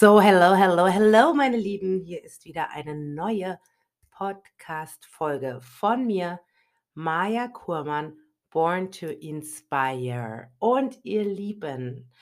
[0.00, 2.04] So, hello, hello, hello, meine Lieben.
[2.04, 3.58] Hier ist wieder eine neue
[4.12, 6.38] Podcast-Folge von mir,
[6.94, 8.16] Maja Kurmann,
[8.48, 10.52] Born to Inspire.
[10.60, 12.12] Und ihr Lieben,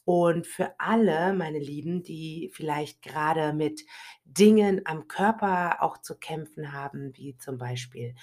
[0.04, 3.84] Und für alle, meine Lieben, die vielleicht gerade mit
[4.24, 8.14] Dingen am Körper auch zu kämpfen haben, wie zum Beispiel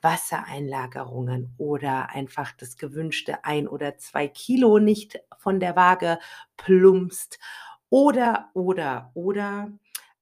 [0.00, 6.18] Wassereinlagerungen oder einfach das gewünschte ein oder zwei Kilo nicht von der Waage
[6.56, 7.38] plumpst
[7.90, 9.70] oder, oder, oder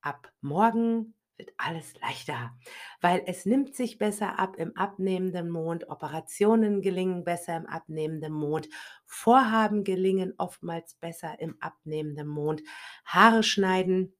[0.01, 2.57] ab morgen wird alles leichter,
[3.01, 8.69] weil es nimmt sich besser ab im abnehmenden Mond, Operationen gelingen besser im abnehmenden Mond,
[9.07, 12.63] Vorhaben gelingen oftmals besser im abnehmenden Mond,
[13.05, 14.15] Haare schneiden,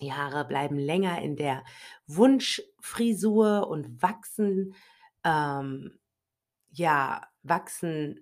[0.00, 1.64] die Haare bleiben länger in der
[2.06, 4.74] Wunschfrisur und wachsen,
[5.24, 5.98] ähm,
[6.70, 8.20] ja, wachsen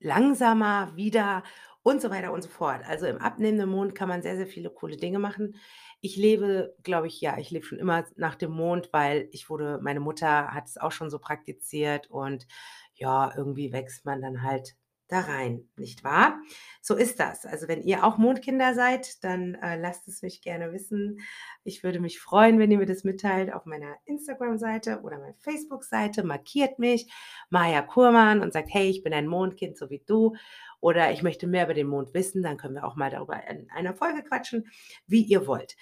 [0.00, 1.42] langsamer wieder
[1.86, 2.80] und so weiter und so fort.
[2.84, 5.54] Also im abnehmenden Mond kann man sehr, sehr viele coole Dinge machen.
[6.00, 9.78] Ich lebe, glaube ich, ja, ich lebe schon immer nach dem Mond, weil ich wurde,
[9.80, 12.48] meine Mutter hat es auch schon so praktiziert und
[12.94, 14.74] ja, irgendwie wächst man dann halt
[15.08, 16.40] da rein, nicht wahr?
[16.82, 17.46] So ist das.
[17.46, 21.20] Also wenn ihr auch Mondkinder seid, dann äh, lasst es mich gerne wissen.
[21.62, 26.24] Ich würde mich freuen, wenn ihr mir das mitteilt auf meiner Instagram-Seite oder meiner Facebook-Seite.
[26.24, 27.12] Markiert mich,
[27.50, 30.34] Maja Kurmann, und sagt, hey, ich bin ein Mondkind, so wie du.
[30.80, 32.42] Oder ich möchte mehr über den Mond wissen.
[32.42, 34.70] Dann können wir auch mal darüber in einer Folge quatschen,
[35.06, 35.76] wie ihr wollt.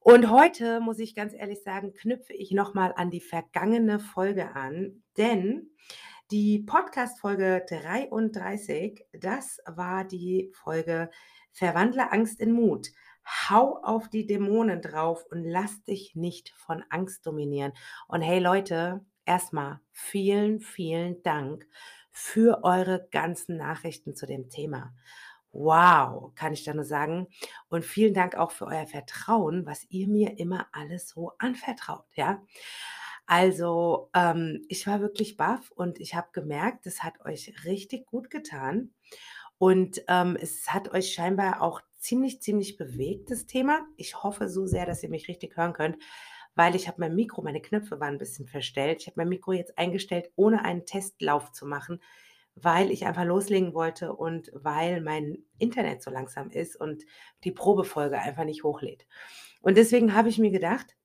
[0.00, 5.02] Und heute muss ich ganz ehrlich sagen, knüpfe ich nochmal an die vergangene Folge an,
[5.16, 5.70] denn
[6.30, 11.10] die Podcast-Folge 33, das war die Folge
[11.52, 12.88] Verwandle Angst in Mut.
[13.50, 17.72] Hau auf die Dämonen drauf und lass dich nicht von Angst dominieren.
[18.06, 21.66] Und hey Leute, erstmal vielen, vielen Dank
[22.18, 24.92] für eure ganzen Nachrichten zu dem Thema.
[25.52, 27.28] Wow, kann ich da nur sagen.
[27.68, 32.42] Und vielen Dank auch für euer Vertrauen, was ihr mir immer alles so anvertraut, ja.
[33.26, 38.30] Also, ähm, ich war wirklich baff und ich habe gemerkt, es hat euch richtig gut
[38.30, 38.90] getan.
[39.58, 43.86] Und ähm, es hat euch scheinbar auch ziemlich, ziemlich bewegt, das Thema.
[43.96, 45.98] Ich hoffe so sehr, dass ihr mich richtig hören könnt,
[46.58, 49.00] weil ich habe mein Mikro, meine Knöpfe waren ein bisschen verstellt.
[49.00, 52.02] Ich habe mein Mikro jetzt eingestellt, ohne einen Testlauf zu machen,
[52.56, 57.04] weil ich einfach loslegen wollte und weil mein Internet so langsam ist und
[57.44, 59.06] die Probefolge einfach nicht hochlädt.
[59.62, 60.96] Und deswegen habe ich mir gedacht,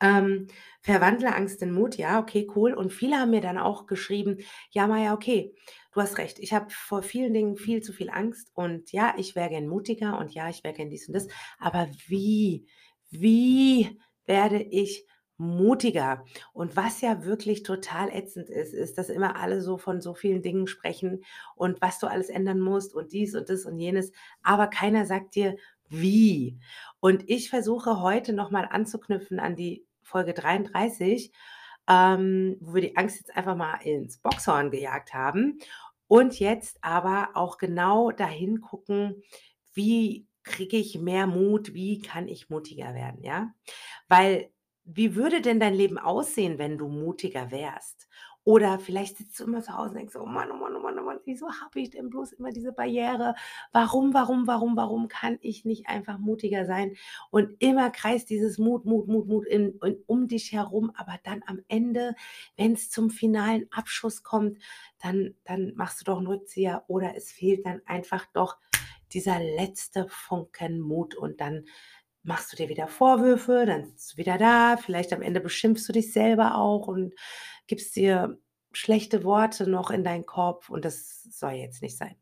[0.00, 0.48] ähm,
[0.82, 2.74] verwandle Angst in Mut, ja, okay, cool.
[2.74, 4.40] Und viele haben mir dann auch geschrieben,
[4.72, 5.54] ja, Maja, okay,
[5.92, 9.34] du hast recht, ich habe vor vielen Dingen viel zu viel Angst und ja, ich
[9.36, 11.28] wäre gern mutiger und ja, ich wäre gern dies und das.
[11.58, 12.66] Aber wie,
[13.10, 16.24] wie werde ich mutiger?
[16.52, 20.42] Und was ja wirklich total ätzend ist, ist, dass immer alle so von so vielen
[20.42, 21.24] Dingen sprechen
[21.56, 24.12] und was du alles ändern musst und dies und das und jenes,
[24.42, 25.56] aber keiner sagt dir,
[25.88, 26.58] wie.
[27.00, 31.32] Und ich versuche heute nochmal anzuknüpfen an die Folge 33,
[31.88, 35.58] ähm, wo wir die Angst jetzt einfach mal ins Boxhorn gejagt haben
[36.06, 39.22] und jetzt aber auch genau dahin gucken,
[39.74, 43.54] wie kriege ich mehr Mut, wie kann ich mutiger werden, ja?
[44.08, 44.50] Weil
[44.86, 48.06] wie würde denn dein Leben aussehen, wenn du mutiger wärst?
[48.46, 50.98] Oder vielleicht sitzt du immer zu Hause und denkst: „Oh Mann, oh Mann, oh Mann,
[50.98, 53.34] oh Mann, wieso habe ich denn bloß immer diese Barriere?
[53.72, 56.94] Warum, warum, warum, warum kann ich nicht einfach mutiger sein?“
[57.30, 61.42] Und immer kreist dieses Mut, Mut, Mut, Mut in in um dich herum, aber dann
[61.46, 62.14] am Ende,
[62.58, 64.58] wenn es zum finalen Abschuss kommt,
[65.02, 68.56] dann dann machst du doch 'n Rückzieher oder es fehlt dann einfach doch
[69.12, 71.64] dieser letzte Funken Mut und dann
[72.22, 75.92] machst du dir wieder Vorwürfe, dann sitzt du wieder da, vielleicht am Ende beschimpfst du
[75.92, 77.14] dich selber auch und
[77.66, 78.38] gibst dir
[78.72, 82.16] schlechte Worte noch in deinen Kopf und das soll jetzt nicht sein.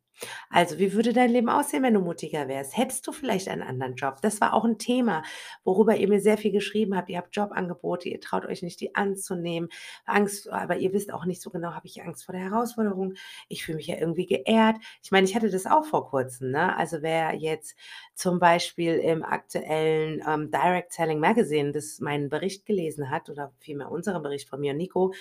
[0.51, 2.77] Also, wie würde dein Leben aussehen, wenn du mutiger wärst?
[2.77, 4.17] Hättest du vielleicht einen anderen Job?
[4.23, 5.23] Das war auch 'n Thema,
[5.65, 7.09] worüber ihr mir sehr viel geschrieben habt.
[7.11, 9.69] Ihr habt Jobangebote, ihr traut euch nicht, die anzunehmen.
[10.05, 13.15] Angst aber ihr wisst auch nicht so genau: „Habe ich Angst vor der Herausforderung?
[13.49, 16.77] Ich fühle mich ja irgendwie geehrt.“ Ich meine, ich hatte das auch vor Kurzem, ne?
[16.77, 17.75] Also, wer jetzt
[18.15, 23.91] zum Beispiel im aktuellen, ähm, Direct Selling Magazine das meinen Bericht gelesen hat oder vielmehr
[23.91, 25.13] unseren Bericht von mir und Nico,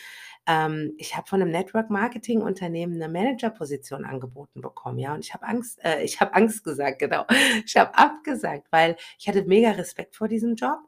[0.47, 5.80] ähm, ich habe von 'nem Network-Marketing-Unternehmen 'ne Managerposition angeboten bekommen, ja, und ich habe Angst
[5.84, 7.26] äh, ich habe Angst gesagt, genau.
[7.66, 10.80] Ich habe abgesagt, weil ich hatte mega Respekt vor diesem Job,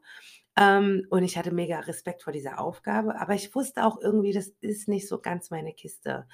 [0.56, 4.48] ähm, und ich hatte mega Respekt vor dieser Aufgabe, aber ich wusste auch irgendwie, das
[4.60, 6.26] ist nicht so ganz meine Kiste.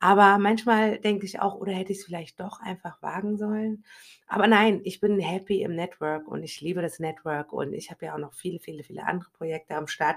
[0.00, 3.84] Aber manchmal denke ich auch: „Oder hätte ich's vielleicht doch einfach wagen sollen?“
[4.28, 8.06] Aber nein, ich bin happy im Network und ich liebe das Network und ich habe
[8.06, 10.16] ja auch noch viele, viele, viele andere Projekte am Start.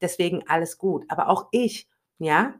[0.00, 1.04] Deswegen alles gut.
[1.08, 1.88] Aber auch ich,
[2.18, 2.54] ja,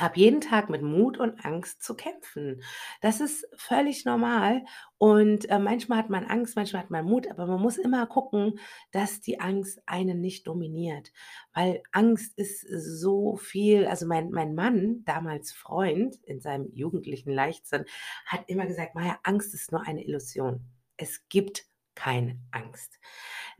[0.00, 2.62] habe jeden Tag mit Mut und Angst zu kämpfen.
[3.00, 4.64] Das ist völlig normal
[4.98, 8.58] und, äh, manchmal hat man Angst, manchmal hat man Mut, aber man muss immer gucken,
[8.92, 11.12] dass die Angst einen nicht dominiert,
[11.54, 17.84] weil Angst ist so viel also, mein mein Mann, damals Freund in seinem jugendlichen Leichtsinn,
[18.26, 20.60] hat immer gesagt: „Maja, Angst ist nur eine Illusion.
[20.96, 22.98] Es gibt keine Angst.“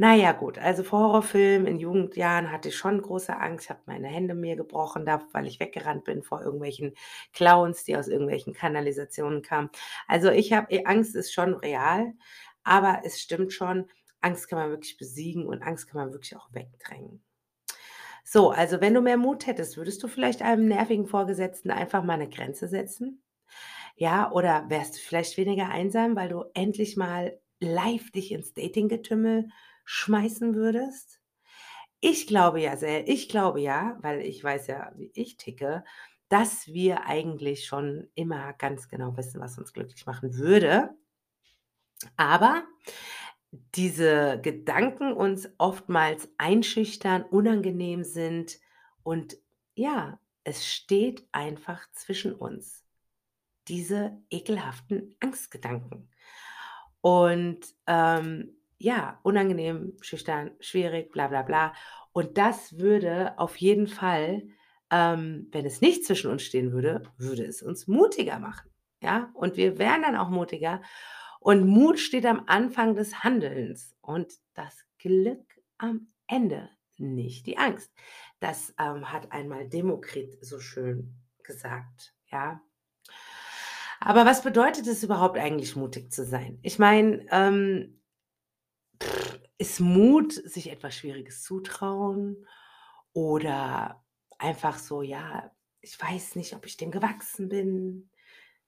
[0.03, 3.67] Na ja, gut, also vor Horrorfilmen in Jugendjahren hatte ich schon große Angst.
[3.67, 6.95] Ich habe meine Hände mir gebrochen weil ich weggerannt bin vor irgendwelchen
[7.35, 9.69] Clowns, die aus irgendwelchen Kanalisationen kamen.
[10.09, 12.15] Also, ich habe äh, Angst ist schon real,
[12.65, 13.91] aber es stimmt schon,
[14.23, 17.23] Angst kann man wirklich besiegen und Angst kann man wirklich auch wegdrängen.
[18.25, 22.17] So, also, wenn du mehr Mut hättest, würdest du vielleicht einem nervigen Vorgesetzten einfach mal
[22.19, 23.23] 'ne Grenze setzen?
[23.97, 29.51] Ja, oder wärst du vielleicht weniger einsam, weil du endlich mal live dich ins Dating-Getümmel
[29.91, 31.21] schmeißen würdest?
[32.01, 35.85] Ich glaube ja sehr ich glaube ja, weil ich weiß ja, wie ich ticke,
[36.29, 40.91] dass wir eigentlich schon immer ganz genau wissen, was uns glücklich machen würde
[42.17, 42.65] aber
[43.75, 48.59] diese Gedanken uns oftmals einschüchtern, unangenehm sind
[49.03, 49.37] und
[49.75, 52.85] ja, es steht einfach zwischen uns,
[53.69, 56.11] diese ekelhaften Angstgedanken.
[57.03, 61.75] Und, ähm, ja, unangenehm, schüchtern, schwierig, bla bla bla.
[62.13, 64.49] Und das würde auf jeden Fall,
[64.91, 68.71] ähm, wenn es nicht zwischen uns stehen würde, würde es uns mutiger machen,
[69.03, 69.31] ja?
[69.35, 70.81] Und wir wären dann auch mutiger
[71.41, 75.45] und Mut steht am Anfang des Handelns und das Glück
[75.79, 77.93] am Ende, nicht die Angst.
[78.41, 82.63] Das, ähm, hat einmal Demokrit so schön gesagt, ja?
[84.01, 86.59] Aber was bedeutet es überhaupt eigentlich, mutig zu sein?
[86.63, 88.00] Ich meine, ähm,
[89.61, 92.47] ist Mut sich etwas Schwieriges zutrauen
[93.13, 94.03] oder
[94.39, 95.53] einfach so: „Ja,
[95.83, 98.11] ich weiß nicht, ob ich dem gewachsen bin.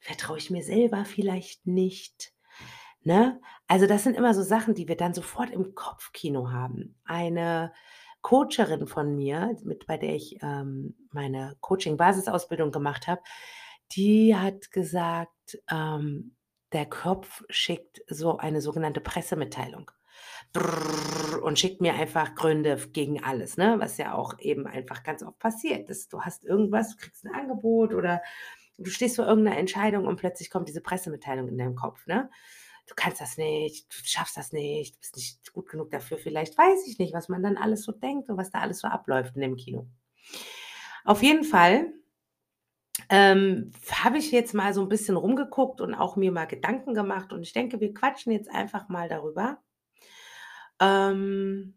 [0.01, 2.35] Vertraue ich mir selber vielleicht nicht?“
[3.03, 3.41] Ne?
[3.69, 7.01] Also, das sind immer so Sachen, die wir dann sofort im Kopfkino haben.
[7.05, 7.73] Eine
[8.21, 13.23] Coacherin von mir, mit bei der ich, ähm, meine Coaching-Basisausbildung gemacht habe,
[13.93, 16.37] die hat gesagt, ähm,
[16.73, 19.91] der Kopf schickt so eine sogenannte Pressemitteilung
[21.43, 23.77] und schickt mir einfach Gründe gegen alles, ne?
[23.79, 27.33] Was ja auch eben einfach ganz oft passiert, dass du hast irgendwas, du kriegst 'n
[27.35, 28.23] Angebot oder
[28.79, 32.31] du stehst vor irgend 'ner Entscheidung und plötzlich kommt diese Pressemitteilung in deinem Kopf, ne?
[32.89, 36.59] „Du kannst das nicht, du schaffst das nicht, du bist nicht gut genug dafür“, vielleicht,
[36.59, 39.37] weiß ich nicht, was man dann alles so denkt und was da alles so abläuft
[39.37, 39.89] in dem Kino.
[41.07, 41.93] Auf jeden Fall,
[43.11, 47.33] ähm, habe ich jetzt mal so 'n bisschen rumgeguckt und auch mir mal Gedanken gemacht
[47.33, 49.59] und ich denke, wir quatschen jetzt einfach mal darüber
[50.83, 51.75] ähm,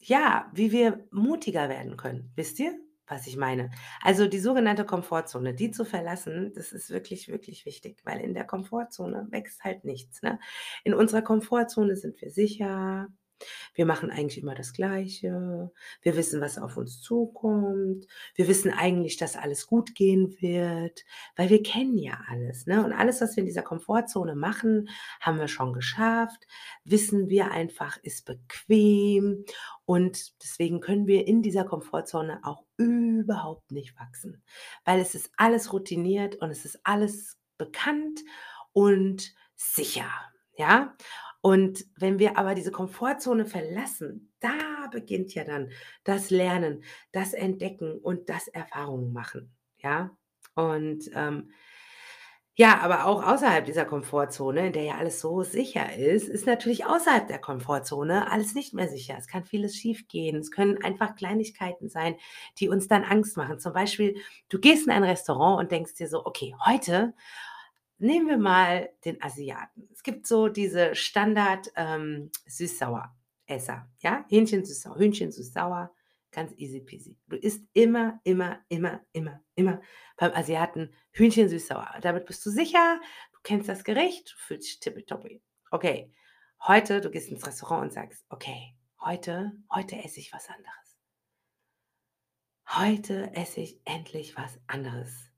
[0.00, 2.32] ja, wie wir mutiger werden können.
[2.36, 3.70] Wisst ihr, was ich meine?
[4.02, 8.44] Also, die sogenannte Komfortzone, die zu verlassen, das ist wirklich, wirklich wichtig, weil in der
[8.46, 10.38] Komfortzone wächst halt nichts, ne?
[10.84, 13.08] In unserer Komfortzone sind wir sicher.
[13.74, 15.70] Wir machen eigentlich immer das Gleiche.
[16.02, 18.06] Wir wissen, was auf uns zukommt.
[18.34, 21.04] Wir wissen eigentlich, dass alles gut gehen wird,
[21.36, 22.84] weil wir kennen ja alles, ne?
[22.84, 24.88] Und alles, was wir in dieser Komfortzone machen,
[25.20, 26.46] haben wir schon geschafft,
[26.84, 29.44] wissen wir einfach, ist bequem
[29.84, 34.42] und deswegen können wir in dieser Komfortzone auch überhaupt nicht wachsen,
[34.84, 38.20] weil es ist alles routiniert und es ist alles bekannt
[38.72, 40.10] und sicher,
[40.56, 40.96] ja?
[41.44, 45.70] Und wenn wir aber diese Komfortzone verlassen, da beginnt ja dann
[46.02, 50.16] das Lernen, das Entdecken und das Erfahrungen machen, ja?
[50.54, 51.50] Und, ähm,
[52.56, 56.86] ja, aber auch außerhalb dieser Komfortzone, in der ja alles so sicher ist, ist natürlich
[56.86, 59.16] außerhalb der Komfortzone alles nicht mehr sicher.
[59.18, 60.36] Es kann vieles schiefgehen.
[60.36, 62.14] Es können einfach Kleinigkeiten sein,
[62.60, 63.58] die uns dann Angst machen.
[63.58, 64.16] Zum Beispiel,
[64.50, 67.14] du gehst in ein Restaurant und denkst dir so: „Okay, heute
[67.98, 69.88] nehmen wir mal den Asiaten.
[69.92, 74.24] Es gibt so diese Standard, ähm, Süß-Sauer-Esser, ja?
[74.28, 75.92] Hähnchen süß-sauer, Hühnchen süß-sauer,
[76.30, 77.16] ganz easy peasy.
[77.28, 79.80] Du isst immer, immer, immer, immer, immer
[80.16, 81.98] beim Asiaten Hühnchen süß-sauer.
[82.02, 83.00] Damit bist du sicher,
[83.32, 85.42] du kennst das Gericht, du fühlst dich tippitoppi.
[85.70, 86.12] Okay,
[86.66, 90.84] heute, du gehst ins Restaurant und sagst: „Okay, heute heute esse ich was anderes.“
[92.66, 95.30] Heute esse ich endlich was anderes.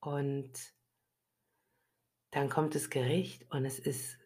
[0.00, 0.52] Und
[2.30, 4.18] dann kommt das Gericht und es ist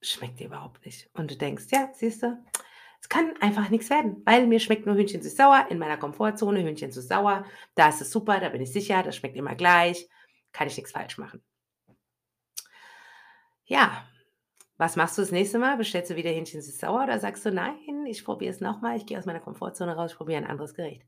[0.00, 1.08] schmeckt dir überhaupt nicht.
[1.14, 2.38] Und du denkst: „Ja, siehst du,
[3.00, 6.90] es kann einfach nix werden, weil mir schmeckt nur Hühnchen süß-sauer in meiner Komfortzone, Hühnchen
[6.92, 7.44] süß-sauer.
[7.74, 10.08] Da ist es super, da bin ich sicher, das schmeckt immer gleich,
[10.52, 11.42] kann ich nix falsch machen.“
[13.66, 14.04] Ja,
[14.78, 15.76] was machst du das nächste Mal?
[15.76, 18.96] Bestellst du wieder Hähnchen süß-sauer oder sagst du: „Nein, ich probiere es noch mal.
[18.96, 21.02] Ich gehe aus meiner Komfortzone raus, ich probiere ein anderes Gericht.“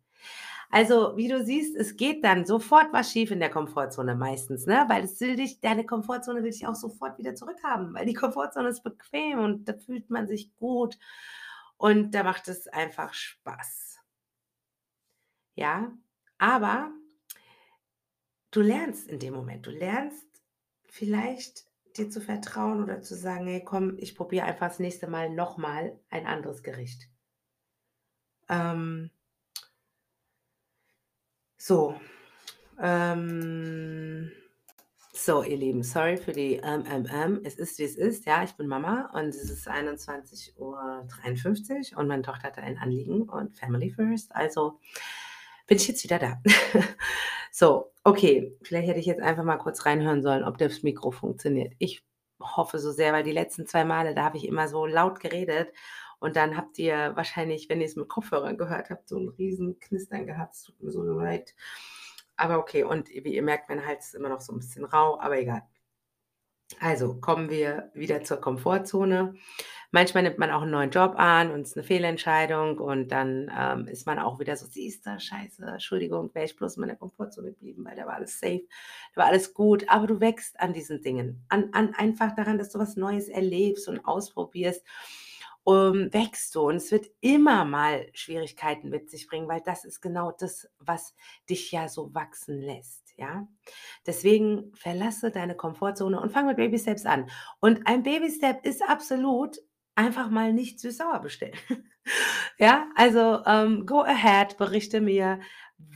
[0.70, 4.84] Also, wie du siehst, es geht dann sofort was schief in der Komfortzone meistens, ne?
[4.88, 8.68] Weil es will dich deine Komfortzone will dich auch sofort wieder zurückhaben, weil die Komfortzone
[8.68, 10.96] ist bequem und da fühlt man sich gut
[11.76, 13.98] und da macht es einfach Spaß.
[15.54, 15.96] Ja,
[16.38, 16.90] aber
[18.52, 19.66] du lernst in dem Moment.
[19.66, 20.24] Du lernst
[20.84, 21.64] vielleicht
[21.96, 25.56] dir zu vertrauen oder zu sagen: „Hey, komm, ich probiere einfach das nächste Mal noch
[25.58, 27.08] mal ein anderes Gericht.“
[28.48, 29.10] Ähm
[31.70, 31.94] so,
[32.82, 34.32] ähm
[35.12, 37.40] so, ihr Lieben, sorry für die ähm.
[37.44, 38.26] Es ist, wie es ist.
[38.26, 43.56] Ja, ich bin Mama und es ist 21:53 und meine Tochter hatte ein Anliegen und
[43.56, 44.80] Family first, also
[45.68, 46.42] bin ich jetzt wieder da.
[47.52, 51.74] So, okay, vielleicht hätte ich jetzt einfach mal kurz reinhören sollen, ob das Mikro funktioniert.
[51.78, 52.04] Ich
[52.40, 55.68] hoffe so sehr, weil die letzten 2 Male, da habe ich immer so laut geredet
[56.20, 60.26] und dann habt ihr wahrscheinlich, wenn ihr's mit Kopfhörern gehört habt, so 'n riesen Knistern
[60.26, 60.54] gehabt.
[60.56, 61.54] Es tut mir so leid.
[62.36, 65.20] Aber okay und wie ihr merkt, mein Hals ist immer noch so 'n bisschen rau,
[65.20, 65.62] aber egal.
[66.78, 69.34] Also, kommen wir wieder zur Komfortzone.
[69.92, 73.50] Manchmal nimmt man auch 'n neuen Job an und es ist 'ne Fehlentscheidung und dann,
[73.56, 76.96] ähm, ist man auch wieder so: „Siehst du, scheiße, Entschuldigung, wäre ich bloß in meiner
[76.96, 78.62] Komfortzone geblieben, weil da war alles safe,
[79.14, 82.70] da war alles gut.“ Aber du wächst an diesen Dingen, an an einfach daran, dass
[82.70, 84.84] du was Neues erlebst und ausprobierst,
[85.66, 90.00] ähm, wächst du und es wird immer mal Schwierigkeiten mit sich bringen, weil das ist
[90.00, 91.14] genau das, was
[91.48, 93.46] dich ja so wachsen lässt, ja?
[94.06, 97.30] Deswegen verlasse deine Komfortzone und fange mit Baby Steps an.
[97.60, 99.58] Und ein Baby Step ist absolut
[99.94, 101.54] einfach mal nicht süß-sauer bestellen.
[102.58, 105.40] Ja, also, ähm, go ahead, berichte mir,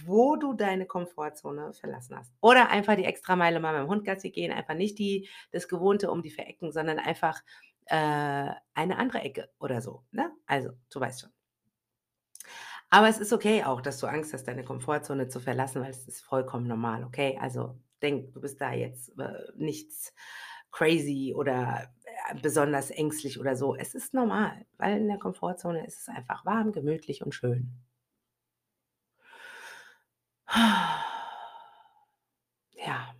[0.06, 2.32] wo du deine Komfortzone verlassen hast.
[2.40, 6.22] Oder einfach die Extrameile mal mit'm Hund Gassi gehen, einfach nicht die das Gewohnte um
[6.22, 7.42] die 4 Ecken, sondern einfach,
[7.86, 7.96] äh,
[8.74, 10.30] eine andere Ecke oder so, ne?
[10.46, 11.30] Also, du weißt schon.
[12.92, 16.06] Aber es ist okay auch, dass du Angst hast, deine Komfortzone zu verlassen, weil es
[16.06, 17.38] ist vollkommen normal, okay?
[17.40, 20.12] Also, denk, du bist da jetzt, äh, nichts
[20.70, 21.90] crazy oder,
[22.30, 23.74] äh, besonders ängstlich oder so.
[23.74, 27.84] Es ist normal, weil in der Komfortzone ist es einfach warm, gemütlich und schön.
[32.76, 33.13] Ja.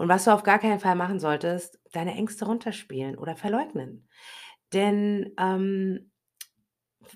[0.00, 4.08] Und was du auf gar keinen Fall machen solltest, deine Ängste runterspielen oder verleugnen.
[4.72, 6.10] Denn, ähm,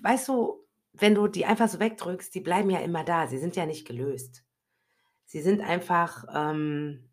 [0.03, 0.63] weißt du,
[0.93, 3.25] wenn du die einfach so wegdrückst, die bleiben ja immer da.
[3.25, 4.43] Sie sind ja nicht gelöst.
[5.25, 7.09] Sie sind einfach, ähm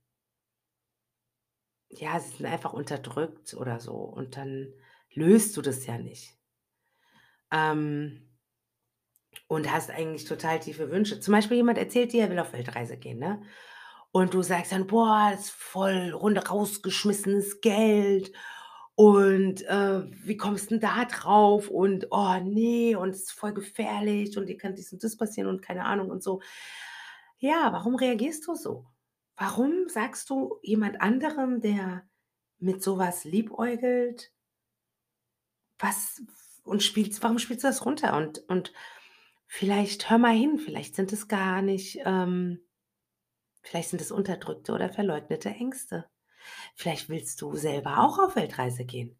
[1.88, 4.74] ja, sie sind einfach unterdrückt oder so und dann
[5.14, 6.36] löst du das ja nicht.
[7.50, 8.28] Ähm
[9.46, 11.18] und hast eigentlich total tiefe Wünsche.
[11.18, 13.42] Zum Beispiel jemand erzählt dir, er will auf Weltreise gehen, ne?
[14.14, 18.30] Und du sagst dann: „Boah, das ist voll runter rausgeschmissenes Geld
[18.94, 24.36] und, äh, wie kommst 'n da drauf und oh ne, und es ist voll gefährlich
[24.36, 26.40] und dir kann dies und das passieren und keine Ahnung und so.“
[27.38, 28.86] Ja, warum reagierst du so?
[29.36, 32.04] Warum sagst du jemand anderem, der
[32.58, 34.30] mit so was liebäugelt
[35.80, 36.22] was
[36.64, 38.16] und spielst warum spielst du das runter?
[38.16, 38.72] Und und
[39.46, 42.62] vielleicht hör mal hin, vielleicht sind es gar nicht, ähm
[43.62, 46.06] vielleicht sind es unterdrückte oder verleugnete Ängste.
[46.74, 49.16] Vielleicht willst du selber auch auf Weltreise gehen.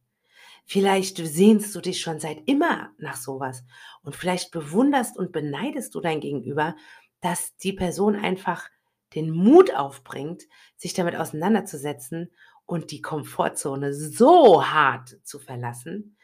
[0.64, 3.64] Vielleicht sehnst du dich schon seit immer nach so was
[4.02, 6.76] und vielleicht bewunderst und beneidest du dein Gegenüber,
[7.20, 8.68] dass die Person einfach
[9.14, 10.44] den Mut aufbringt,
[10.76, 12.32] sich damit auseinanderzusetzen
[12.64, 16.16] und die Komfortzone so hart zu verlassen,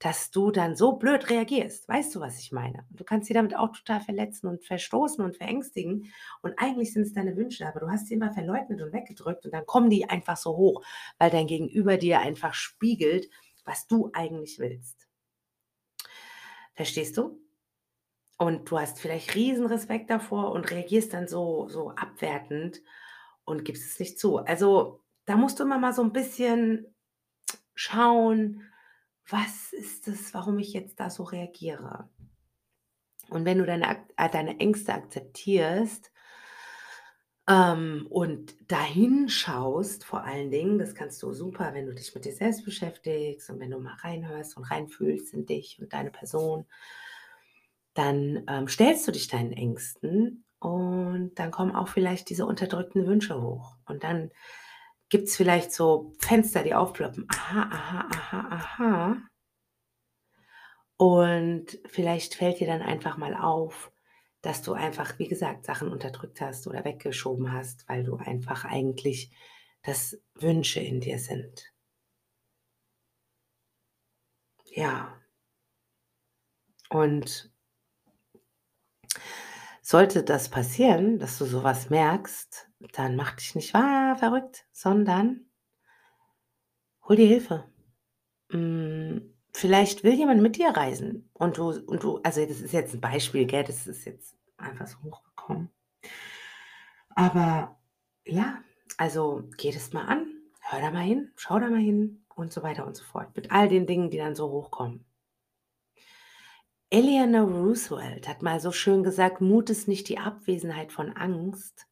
[0.00, 1.88] dass du dann so blöd reagierst.
[1.88, 2.86] Weißt du, was ich meine?
[2.90, 7.12] Du kannst sie damit auch total verletzen und verstoßen und verängstigen und eigentlich sind es
[7.14, 10.36] deine Wünsche, aber du hast sie immer verleugnet und weggedrückt und dann kommen die einfach
[10.38, 10.82] so hoch,
[11.18, 13.28] weil dein Gegenüber dir einfach spiegelt,
[13.64, 15.06] was du eigentlich willst.
[16.74, 17.40] Verstehst du?
[18.38, 22.82] Und du hast vielleicht Riesenrespekt davor und reagierst dann so so abwertend
[23.44, 24.38] und gibst es nicht zu.
[24.38, 26.94] Also, da musst du immer mal so 'n bisschen
[27.74, 28.62] schauen:
[29.30, 32.08] „Was ist es, warum ich jetzt da so reagiere?“
[33.28, 36.12] Und wenn du deine äh, deine Ängste akzeptierst
[37.48, 42.24] ähm, und da hinschaust vor allen Dingen, das kannst du super, wenn du dich mit
[42.24, 46.66] dir selbst beschäftigst und wenn du mal reinhörst und reinfühlst in dich und deine Person
[47.94, 53.40] dann, ähm, stellst du dich deinen Ängsten und dann kommen auch vielleicht diese unterdrückten Wünsche
[53.42, 53.76] hoch.
[53.86, 54.30] Und dann
[55.10, 57.26] gibt's vielleicht so Fenster, die aufploppen.
[57.28, 59.16] Aha, aha, aha, aha.
[60.96, 63.92] Und vielleicht fällt dir dann einfach mal auf,
[64.42, 69.30] dass du einfach, wie gesagt, Sachen unterdrückt hast oder weggeschoben hast, weil du einfach eigentlich
[69.82, 71.72] das Wünsche in dir sind.
[74.66, 75.16] Ja.
[76.90, 77.50] Und
[79.90, 85.46] sollte das passieren, dass du so was merkst, dann mach dich nicht wa verrückt, sondern
[87.08, 87.64] hol dir Hilfe.
[88.52, 92.94] Hm, vielleicht will jemand mit dir reisen und du und du also, das ist jetzt
[92.94, 93.64] 'n Beispiel, gell?
[93.64, 95.70] Das ist jetzt einfach so hochgekommen.
[97.16, 97.76] Aber
[98.24, 98.58] ja,
[98.96, 100.26] also, geh das mal an,
[100.60, 103.50] hör da mal hin, schau da mal hin und so weiter und so fort, mit
[103.50, 105.04] all den Dingen, die dann so hochkommen.
[106.92, 111.86] Eleanor Roosevelt hat mal so schön gesagt: „Mut ist nicht die Abwesenheit von Angst,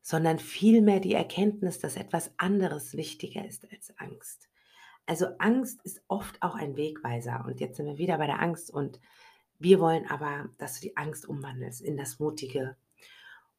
[0.00, 4.48] sondern vielmehr die Erkenntnis, dass etwas anderes wichtiger ist als Angst.“
[5.06, 8.72] Also, Angst ist oft auch ein Wegweiser und jetzt sind wir wieder bei der Angst
[8.72, 9.00] und
[9.60, 12.76] wir wollen aber, dass du die Angst umwandelst in das Mutige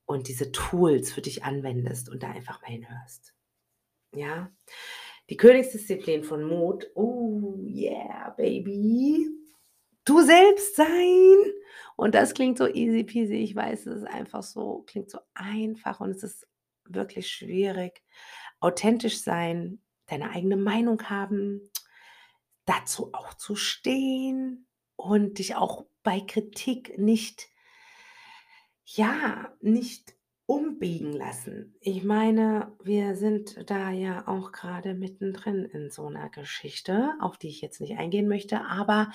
[0.05, 3.33] und diese Tools für dich anwendest und da einfach mal hinhörst.
[4.13, 4.51] Ja?
[5.29, 9.42] Die Königsdisziplin von Mut, oh yeah, baby.
[10.07, 11.35] Du selbst sein.
[11.95, 13.35] Und das klingt so easy peasy.
[13.35, 16.47] Ich weiß, es ist einfach so klingt so einfach und es ist
[16.85, 18.01] wirklich schwierig.
[18.59, 21.61] Authentisch sein, deine eigene Meinung haben,
[22.65, 27.49] dazu auch zu stehen und dich auch bei Kritik nicht
[28.85, 30.13] ja, nicht
[30.45, 31.75] umbiegen lassen.
[31.79, 37.47] Ich meine, wir sind da ja auch grade mittendrin in so 'ner Geschichte, auf die
[37.47, 39.11] ich jetzt nicht eingehen möchte, aber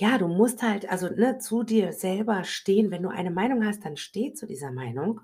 [0.00, 2.90] ja, du musst halt also, ne, zu dir selber stehen.
[2.90, 5.20] Wenn du eine Meinung hast, dann steh zu dieser Meinung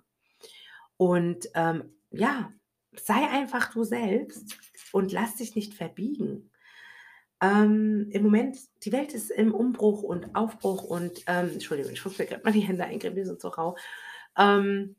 [0.96, 2.52] und, ähm, ja,
[2.96, 4.56] sei einfach du selbst
[4.92, 6.50] und lass dich nicht verbiegen.
[7.42, 12.18] Ähm, im Moment die Welt ist im Umbruch und Aufbruch und, ähm Entschuldigung, ich muss
[12.18, 13.76] mir grad mal die Hände eincremen, die sind so rau.
[14.38, 14.96] Ähm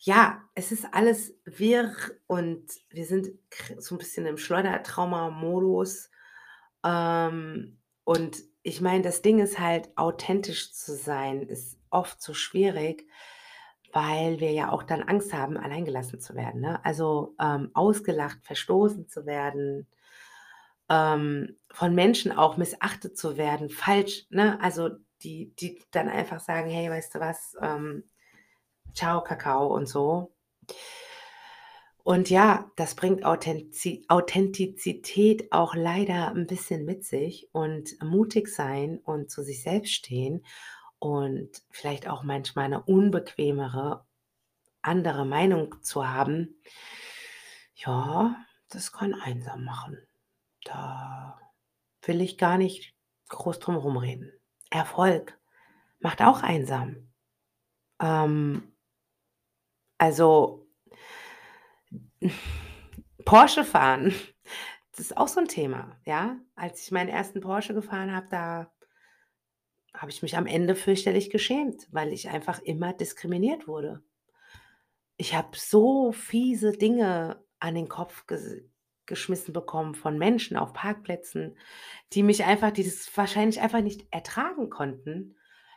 [0.00, 1.92] ja, es ist alles wirr
[2.28, 3.30] und wir sind
[3.78, 6.10] so 'n bisschen im Schleudertrauma-Modus.
[6.84, 13.06] Ähm, und ich meine, das Ding ist halt, authentisch zu sein, ist oft so schwierig,
[13.92, 16.82] weil wir ja auch dann Angst haben, allein gelassen zu werden, ne?
[16.86, 19.86] Also, ähm, ausgelacht, verstoßen zu werden,
[20.88, 24.58] ähm, von Menschen auch missachtet zu werden, falsch, ne?
[24.62, 24.90] Also,
[25.22, 28.04] die die dann einfach sagen: „Hey, weißt du was, ähm,
[28.94, 30.32] tschau, Kakao“ und so.
[32.08, 39.30] Und ja, das bringt Authentizität auch leider 'n bisschen mit sich und mutig sein und
[39.30, 40.42] zu sich selbst stehen
[40.98, 44.06] und vielleicht auch manchmal 'ne unbequemere,
[44.82, 46.60] andere Meinung zu haben.
[47.76, 48.36] Ja,
[48.70, 49.98] das kann einsam machen.
[50.64, 51.38] Da
[52.02, 52.94] will ich gar nicht
[53.28, 54.32] groß drum rumreden.
[54.70, 55.38] Erfolg
[56.00, 57.10] macht auch einsam.
[58.00, 58.72] Ähm
[60.00, 60.67] also
[63.24, 64.14] Porsche fahren,
[64.92, 66.38] das ist auch so 'n Thema, ja?
[66.56, 67.40] Als ich meinen 1.
[67.40, 68.70] Porsche gefahren habe, da
[69.94, 74.02] habe ich mich am Ende fürchterlich geschämt, weil ich einfach immer diskriminiert wurde.
[75.20, 78.62] Ich habe so fiese Dinge an den Kopf ges
[79.06, 81.56] geschmissen bekommen von Menschen auf Parkplätzen,
[82.12, 85.34] die mich einfach die das wahrscheinlich einfach nicht ertragen konnten,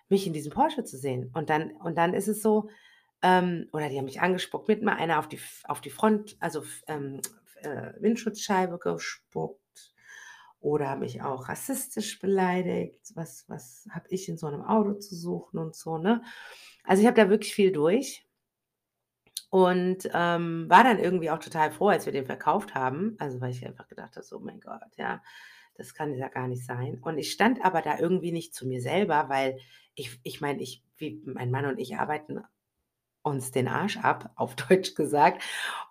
[0.09, 1.31] mich in diesem Porsche zu sehen.
[1.33, 2.69] Und dann und dann ist es so
[3.23, 6.63] ähm, oder die haben mich angespuckt, mit mir einer auf die auf die Front, also
[6.87, 7.21] ähm,
[7.61, 9.93] äh, Windschutzscheibe gespuckt
[10.59, 13.11] oder mich auch rassistisch beleidigt.
[13.15, 16.23] Was was habe ich in so 'nem Auto zu suchen und so, ne?
[16.83, 18.25] Also, ich habe da wirklich viel durch
[19.49, 23.15] und, ähm, war dann irgendwie auch total froh, als wir den verkauft haben.
[23.19, 25.21] Also, weil ich einfach gedacht habe, „Oh mein Gott, ja,
[25.75, 28.81] das kann ja gar nicht sein.“ Und ich stand aber da irgendwie nicht zu mir
[28.81, 29.59] selber, weil
[29.95, 32.41] ich ich meine, ich wie mein Mann und ich arbeiten
[33.23, 35.43] uns den Arsch ab, auf Deutsch gesagt,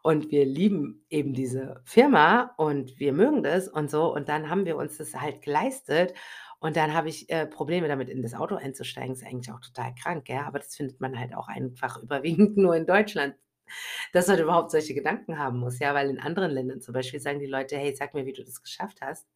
[0.03, 4.13] und wir lieben eben diese Firma und wir mögen das und so.
[4.15, 6.15] Und dann haben wir uns das halt geleistet
[6.63, 9.15] Und dann habe ich, äh, Probleme damit, in das Auto einzusteigen.
[9.15, 12.77] Ist eigentlich auch total krank, ja, aber das findet man halt auch einfach überwiegend nur
[12.77, 13.35] in Deutschland,
[14.13, 17.41] dass man überhaupt solche Gedanken haben muss, ja, weil in anderen Ländern zum Beispiel sagen
[17.41, 19.27] die Leute: „Hey, sag mir, wie du das geschafft hast.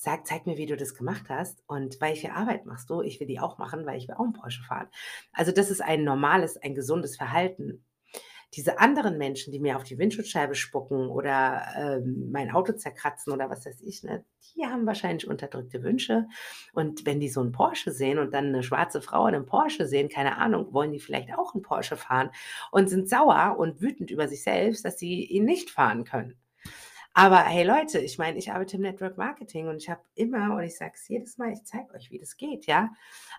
[0.00, 3.00] Sag zeig mir, wie du das gemacht hast und welche Arbeit machst du?
[3.00, 4.88] Ich will die auch machen, weil ich will auch 'n Porsche fahren.“
[5.32, 7.84] Also, das ist ein normales, ein gesundes Verhalten.
[8.54, 13.50] Diese anderen Menschen, die mir auf die Windschutzscheibe spucken oder, ähm, mein Auto zerkratzen oder
[13.50, 14.24] was weiß ich, ne,
[14.56, 16.26] die haben wahrscheinlich unterdrückte Wünsche.
[16.74, 19.86] Und wenn die so 'n Porsche sehen und dann 'ne schwarze Frau in 'nem Porsche
[19.88, 22.30] sehen, keine Ahnung, wollen die vielleicht auch 'n Porsche fahren
[22.72, 26.36] und sind sauer und wütend über sich selbst, dass sie ihn nicht fahren können.
[27.16, 30.64] Aber hey Leute, ich meine, ich arbeite im Network Marketing und ich habe immer und
[30.64, 32.90] ich sage es jedes Mal, ich zeige euch, wie das geht, ja?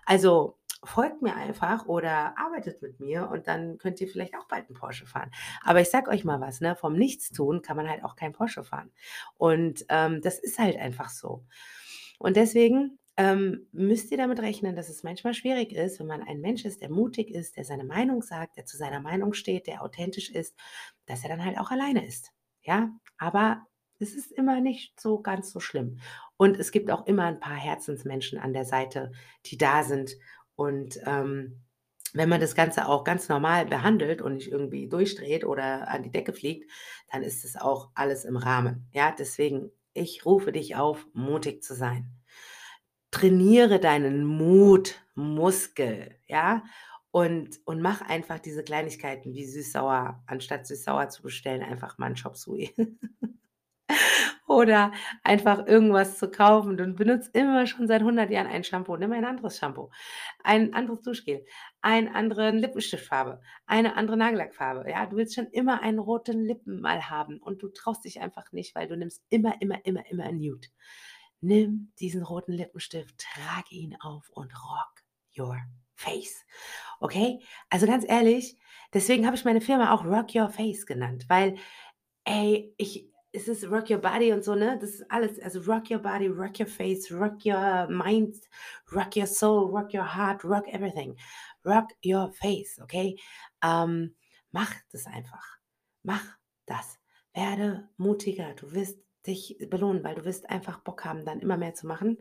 [0.06, 4.70] Also, folgt mir einfach oder arbeitet mit mir und dann könnt ihr vielleicht auch bald
[4.70, 5.30] 'n Porsche fahren.
[5.62, 8.64] Aber ich sage euch mal was, ne, vom Nichtstun kann man halt auch kein Porsche
[8.64, 8.92] fahren.
[9.36, 11.44] Und, ähm, das ist halt einfach so.
[12.18, 16.40] Und deswegen, ähm, müsst ihr damit rechnen, dass es manchmal schwierig ist, wenn man ein
[16.40, 19.82] Mensch ist, der mutig ist, der seine Meinung sagt, der zu seiner Meinung steht, der
[19.82, 20.54] authentisch ist,
[21.06, 22.32] dass er dann halt auch alleine ist,
[22.66, 22.90] ja?
[23.18, 23.66] Aber
[24.00, 26.00] es ist immer nicht so ganz so schlimm.
[26.36, 29.12] Und es gibt auch immer 'n paar Herzensmenschen an der Seite,
[29.46, 30.16] die da sind.
[30.56, 31.62] Und, ähm,
[32.14, 36.10] wenn man das Ganze auch ganz normal behandelt und nicht irgendwie durchdreht oder an die
[36.10, 36.70] Decke fliegt,
[37.12, 39.14] dann ist es auch alles im Rahmen, ja?
[39.18, 42.10] Deswegen, ich rufe dich auf, mutig zu sein.
[43.12, 46.64] Trainiere deinen Mutmuskel, ja?
[47.16, 52.14] Und und mach einfach diese Kleinigkeiten wie süß-sauer anstatt süß-sauer zu bestellen, einfach mal 'n
[52.14, 52.74] Chop Suey.
[54.48, 54.92] Oder
[55.24, 56.76] einfach irgendwas zu kaufen.
[56.76, 58.96] Du benutzt immer schon seit 100 Jahren ein Shampoo.
[58.96, 59.90] Nimm ein anderes Shampoo,
[60.44, 61.44] ein anderes Duschgel,
[61.82, 65.06] ein anderen Lippenstiftfarbe, eine andere Nagellackfarbe, ja?
[65.06, 68.74] Du willst schon immer einen roten Lippen mal haben und du traust dich einfach nicht,
[68.74, 70.68] weil du nimmst immer, immer, immer, immer Nude.
[71.40, 75.02] Nimm diesen roten Lippenstift, trage ihn auf und rock
[75.38, 75.56] your
[75.96, 76.44] face,
[77.00, 77.40] okay?
[77.70, 78.56] Also, ganz ehrlich,
[78.92, 81.56] deswegen habe ich meine Firma auch Rock Your Face genannt, weil,
[82.24, 84.78] ey, ich es ist Rock Your Body und so, ne?
[84.80, 88.36] Das ist alles also, Rock Your Body, Rock Your Face, Rock Your Mind,
[88.90, 91.16] Rock Your Soul, Rock Your Heart, Rock Everything.
[91.64, 93.18] Rock Your Face, okay?
[93.62, 94.14] Ähm,
[94.52, 95.58] mach das einfach.
[96.02, 96.24] Mach
[96.64, 96.98] das.
[97.34, 98.54] Werde mutiger.
[98.54, 102.18] Du wirst dich belohnen, weil du wirst einfach Bock haben, dann immer mehr zu machen.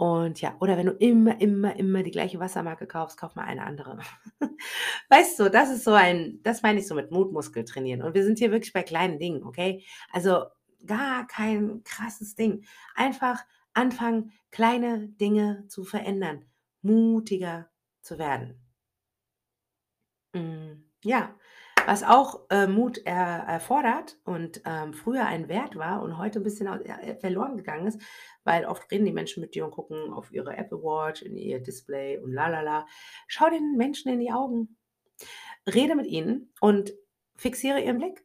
[0.00, 3.64] Und ja oder wenn du immer, immer, immer die gleiche Wassermarke kaufst, kauf mal eine
[3.64, 3.98] andere.
[5.10, 8.00] Weißt du, das ist so ein das meine ich so mit Mutmuskel trainieren.
[8.00, 9.84] Und wir sind hier wirklich bei kleinen Dingen, okay?
[10.10, 10.46] Also,
[10.86, 12.64] gar kein krasses Ding.
[12.94, 16.46] Einfach anfangen, kleine Dinge zu verändern,
[16.80, 17.68] mutiger
[18.00, 18.58] zu werden.
[20.34, 21.34] Hm, ja,
[21.90, 26.44] was auch, äh, Mut er erfordert und, ähm, früher ein Wert war und heute 'n
[26.44, 28.00] bisschen au äh, verloren gegangen ist,
[28.44, 31.58] weil oft reden die Menschen mit dir und gucken auf ihre Apple Watch, in ihr
[31.60, 32.86] Display und la la la.
[33.26, 34.76] Schau den Menschen in die Augen.
[35.66, 36.92] Rede mit ihnen und
[37.36, 38.24] fixiere ihren Blick.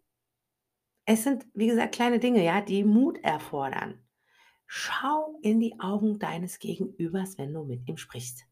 [1.08, 4.00] Es sind, wie gesagt, kleine Dinge, ja, die Mut erfordern.
[4.68, 8.46] Schau in die Augen deines Gegenübers, wenn du mit ihm sprichst.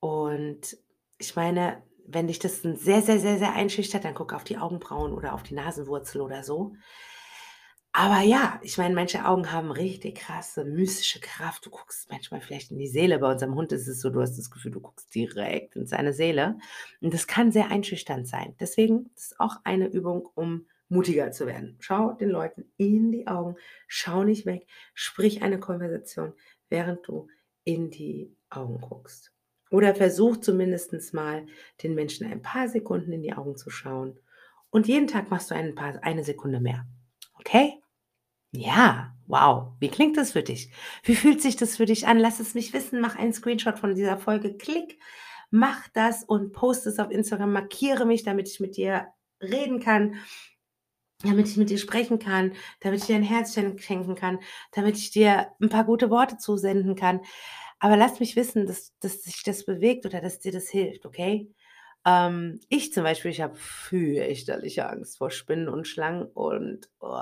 [0.00, 0.76] Und
[1.18, 5.12] ich meine, wenn dich das sehr, sehr, sehr, sehr einschüchtert, dann guck auf die Augenbrauen
[5.12, 6.74] oder auf die Nasenwurzel oder so.
[7.92, 11.66] Aber ja, ich meine, manche Augen haben richtig krasse mystische Kraft.
[11.66, 13.18] Du guckst manchmal vielleicht in die Seele.
[13.18, 16.12] Bei unserem Hund ist es so, du hast das Gefühl, du guckst direkt in seine
[16.12, 16.58] Seele.
[17.00, 18.54] Und das kann sehr einschüchternd sein.
[18.60, 21.76] Deswegen ist auch eine Übung, um mutiger zu werden.
[21.80, 23.56] Schau den Leuten in die Augen,
[23.88, 26.34] schau nicht weg, sprich eine Konversation,
[26.68, 27.28] während du
[27.64, 29.32] in die Augen guckst.
[29.70, 31.46] Oder versuch zumindest mal,
[31.82, 34.18] den Menschen ein paar Sekunden in die Augen zu schauen.
[34.70, 36.86] Und jeden Tag machst du ein paar eine Sekunde mehr.
[37.38, 37.74] Okay?
[38.52, 39.72] Ja, wow.
[39.80, 40.70] Wie klingt das für dich?
[41.04, 42.18] Wie fühlt sich das für dich an?
[42.18, 43.00] Lass es mich wissen.
[43.00, 44.56] Mach einen Screenshot von dieser Folge.
[44.56, 44.98] Klick,
[45.50, 47.52] mach das und poste es auf Instagram.
[47.52, 49.08] Markiere mich, damit ich mit dir
[49.42, 50.16] reden kann,
[51.22, 54.38] damit ich mit dir sprechen kann, damit ich dir ein Herzchen schenken kann,
[54.72, 57.20] damit ich dir 'n paar gute Worte zusenden kann.
[57.82, 61.50] Aber lass mich wissen, dass dass dich das bewegt oder dass dir das hilft, okay?
[62.06, 67.18] Ähm, ich zum Beispiel, ich habe fürchterliche Angst vor Spinnen und Schlangen und, oh,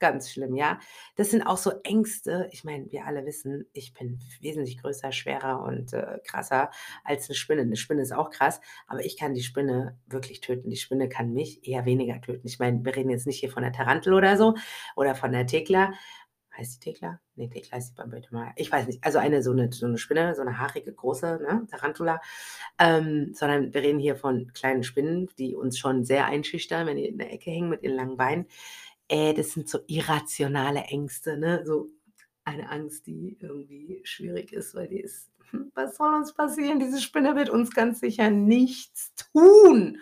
[0.00, 0.78] ganz schlimm, ja?
[1.16, 2.48] Das sind auch so Ängste.
[2.52, 6.70] Ich meine, wir alle wissen, ich bin wesentlich größer, schwerer und, äh, krasser
[7.04, 7.64] als 'ne Spinne.
[7.66, 10.70] 'Ne Spinne ist auch krass, aber ich kann die Spinne wirklich töten.
[10.70, 12.46] Die Spinne kann mich eher weniger töten.
[12.46, 14.54] Ich meine, wir reden jetzt nicht hier von der Tarantel oder so
[14.96, 15.92] oder von der Thekla.
[16.56, 17.20] Heißt die Thekla?
[17.36, 18.52] Ne, Thekla heißt die Birdemier.
[18.56, 19.04] Ich weiß nicht.
[19.04, 22.20] Also eine so 'ne so 'ne Spinne, so 'ne haarige, große, ne, Tarantula.
[22.78, 27.06] Ähm, sondern wir reden hier von kleinen Spinnen, die uns schon sehr einschüchtern, wenn die
[27.06, 28.46] in der Ecke hängen mit ihren langen Beinen.
[29.08, 31.62] Äh, das sind so irrationale Ängste, ne?
[31.66, 31.90] So
[32.44, 36.80] eine Angst, die irgendwie schwierig ist, weil die ist hm, was soll uns passieren?
[36.80, 39.98] Diese Spinne wird uns ganz sicher nichts tun.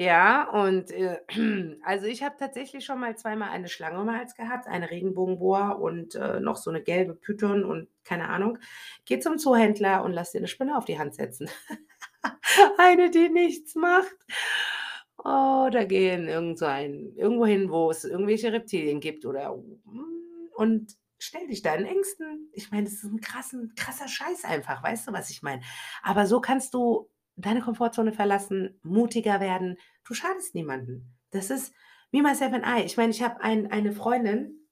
[0.00, 1.18] Ja, und, äh,
[1.84, 6.14] also ich habe tatsächlich schon mal zweimal eine Schlange um Hals gehabt, eine Regenbogenboa und,
[6.14, 8.56] äh, noch so eine gelbe Python und keine Ahnung.
[9.04, 11.50] Geh zum Zoohändler und lass dir eine Spinne auf die Hand setzen.
[12.78, 14.16] Eine, die nichts macht.
[15.18, 19.54] Oder geh in ein irgendwo hin, wo es irgendwelche Reptilien gibt oder
[20.54, 22.48] und stell dich deinen Ängsten.
[22.52, 25.62] Ich meine, das ist ein krassen krasser Scheiß einfach, weißt du, was ich meine?
[26.02, 27.08] Aber so kannst du
[27.42, 29.76] deine Komfortzone verlassen, mutiger werden.
[30.04, 31.16] Du schadest niemanden.
[31.30, 31.74] Das ist
[32.12, 32.84] me, myself and I.
[32.84, 34.68] Ich meine, ich habe ein eine Freundin,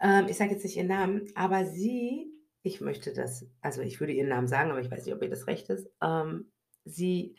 [0.00, 2.28] ähm, ich sage jetzt nicht ihren Namen, aber sie
[2.62, 5.30] ich möchte das also, ich würde ihren Namen sagen, aber ich weiß nicht, ob ihr
[5.30, 5.88] das recht ist.
[6.02, 6.52] Ähm,
[6.84, 7.36] sie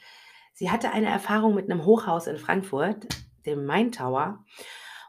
[0.54, 3.08] sie hatte eine Erfahrung mit einem Hochhaus in Frankfurt,
[3.46, 4.44] dem Main Tower,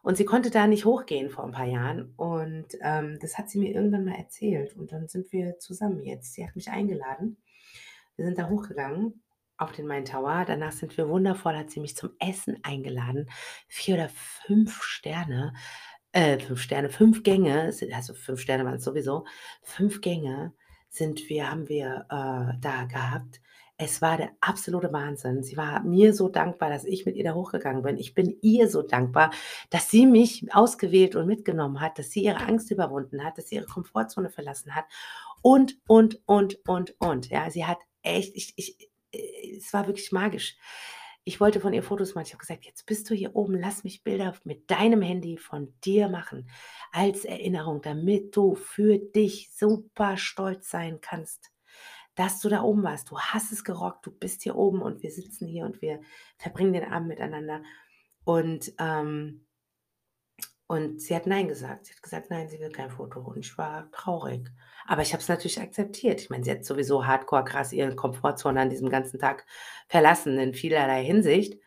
[0.05, 3.59] und sie konnte da nicht hochgehen vor ein paar Jahren und, ähm, das hat sie
[3.59, 6.35] mir irgendwann mal erzählt und dann sind wir zusammen jetzt.
[6.35, 7.39] Sie hat mich eingeladen.
[8.17, 9.23] Wir sind da hochgegangen
[9.57, 10.45] auf den Main Tower.
[10.47, 13.31] Danach sind wir wundervoll hat sie mich zum Essen eingeladen.
[13.69, 15.53] 4 oder 5 Sterne
[16.15, 19.27] äh, 5 Sterne, 5 Gänge, also 5 Sterne waren es sowieso,
[19.63, 20.55] 5 Gänge
[20.89, 23.41] sind wir haben wir, äh, da gehabt.
[23.77, 25.43] Es war der absolute Wahnsinn.
[25.43, 27.97] Sie war mir so dankbar, dass ich mit ihr da hochgegangen bin.
[27.97, 29.33] Ich bin ihr so dankbar,
[29.71, 33.57] dass sie mich ausgewählt und mitgenommen hat, dass sie ihre Angst überwunden hat, dass sie
[33.57, 34.85] ihre Komfortzone verlassen hat
[35.43, 37.29] und, und, und, und, und.
[37.31, 40.57] Ja, sie hat echt ich ich äh, es war wirklich magisch.
[41.27, 42.27] Ich wollte von ihr Fotos machen.
[42.27, 45.75] Ich habe gesagt: „Jetzt bist du hier oben, lass mich Bilder mit deinem Handy von
[45.85, 46.51] dir machen
[46.93, 51.51] als Erinnerung, damit du für dich super stolz sein kannst,
[52.15, 53.11] dass du da oben warst.
[53.11, 56.01] Du hast es gerockt, du bist hier oben und wir sitzen hier und wir
[56.39, 57.63] verbringen den Abend miteinander.“
[58.25, 59.47] Und, ähm
[60.67, 61.87] und sie hat nein gesagt.
[61.87, 64.51] Sie hat gesagt: „Nein, sie will kein Foto.“ Und ich war traurig.
[64.87, 66.21] Aber ich habe es natürlich akzeptiert.
[66.23, 69.47] Ich meine, sie hat sowieso hardcore krass ihre Komfortzone an diesem ganzen Tag
[69.89, 71.59] verlassen in vielerlei Hinsicht.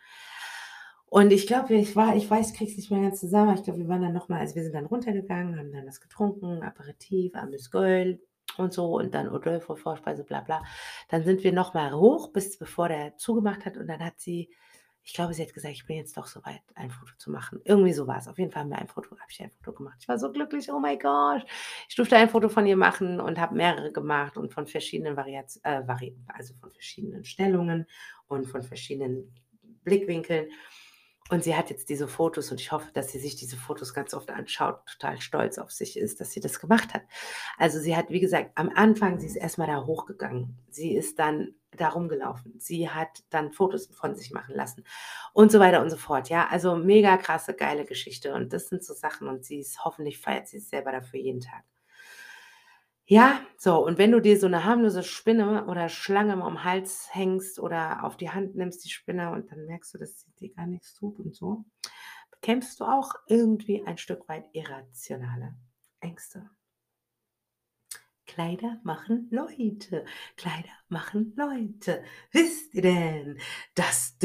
[1.09, 3.63] Und ich glaube, ich war ich weiß, ich kriege es nicht mehr ganz zusammen, ich
[3.63, 6.61] glaube, wir waren dann noch mal also, wir sind dann runtergegangen, haben dann was getrunken,
[6.63, 8.19] Aperitif, Amüsgöl
[8.57, 10.63] und so und dann d'oeuvre, Vorspeise, bla bla.
[11.09, 14.49] Dann sind wir noch mal hoch, bis bevor der zugemacht hat und dann hat sie
[15.07, 17.61] ich glaube, sie hat gesagt: „Ich bin jetzt doch so weit, ein Foto zu machen.“
[17.63, 18.27] Irgendwie so war's.
[18.27, 19.95] Auf jeden Fall haben wir ein Foto habe ich ein Foto gemacht.
[20.01, 21.43] Ich war so glücklich, oh my gosh.
[21.87, 25.61] Ich durfte ein Foto von ihr machen und habe mehrere gemacht und von verschiedenen Variaz
[25.63, 27.87] äh, vari also, von verschiedenen Stellungen
[28.27, 29.33] und von verschiedenen
[29.85, 30.49] Blickwinkeln.
[31.29, 34.13] Und sie hat jetzt diese Fotos und ich hoffe, dass sie sich diese Fotos ganz
[34.13, 37.03] oft anschaut, total stolz auf sich ist, dass sie das gemacht hat.
[37.57, 40.57] Also, sie hat, wie gesagt, am Anfang sie ist erst mal da hochgegangen.
[40.69, 42.55] Sie ist dann da rumgelaufen.
[42.59, 44.83] Sie hat dann Fotos von sich machen lassen
[45.33, 46.47] und so weiter und so fort, ja?
[46.49, 50.47] Also, mega krasse, geile Geschichte und das sind so Sachen und sie ist hoffentlich feiert
[50.47, 51.63] sie selber dafür jeden Tag.
[53.09, 57.07] Ja, so und wenn du dir so 'ne harmlose Spinne oder Schlange mal um Hals
[57.13, 60.53] hängst oder auf die Hand nimmst, die Spinne, und dann merkst du, dass sie dir
[60.53, 61.63] gar nix tut und so,
[62.31, 65.55] bekämpfst du auch irgendwie ein Stück weit irrationale
[66.01, 66.49] Ängste.
[68.27, 70.05] Kleider machen Leute.
[70.35, 72.03] Kleider machen Leute.
[72.31, 73.39] Wisst ihr denn
[73.73, 74.17] das?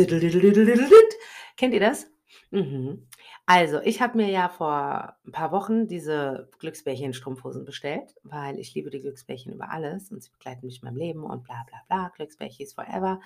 [1.57, 2.07] Kennt ihr das?
[2.51, 3.07] Mhm.
[3.47, 8.91] Also, ich habe mir ja vor 'n paar Wochen diese Glücksbärchen-Strumpfhosen bestellt, weil ich liebe
[8.91, 12.09] die Glücksbärchen über alles und sie begleiten mich in meinem Leben und bla bla bla,
[12.17, 13.21] Glücksbärchis forever.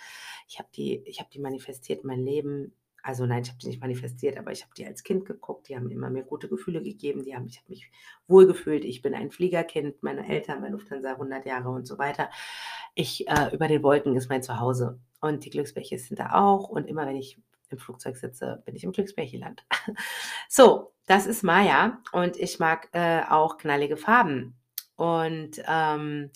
[0.49, 2.73] Ich habe die ich habe die manifestiert in mein Leben.
[3.07, 5.69] Also, nein, ich habe die nicht manifestiert, aber ich habe die als Kind geguckt.
[5.69, 7.23] Die haben immer mir gute Gefühle gegeben.
[7.23, 7.89] Die haben ich habe mich
[8.27, 8.85] wohlgefühlt.
[8.85, 10.03] Ich bin ein Fliegerkind.
[10.03, 12.31] Meine Eltern bei Lufthansa 100 Jahre und so weiter.
[12.97, 16.89] Ich äh, über den Wolken ist mein Zuhause und die Glücksbärchis sind da auch und
[16.89, 19.65] immer wenn ich im Flugzeug sitze, bin ich im Glücksbärchenland.
[20.49, 24.57] So, das ist Maya und ich mag, äh, auch knallige Farben.
[24.97, 26.31] Und, ähm,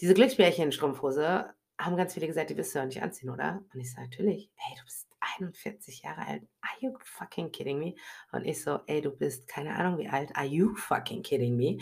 [0.00, 3.92] diese Glücksbärchen-Strumpfhose haben ganz viele gesagt: „Die wirst du doch nicht anziehen, oder?“ Und ich
[3.92, 6.42] so: „Natürlich.“ „Hey, du bist 41 Jahre alt.
[6.60, 7.94] Are you fucking kidding me?“
[8.32, 10.34] Und ich so: „Ey, du bist keine Ahnung wie alt.
[10.36, 11.78] Are you fucking kidding me?“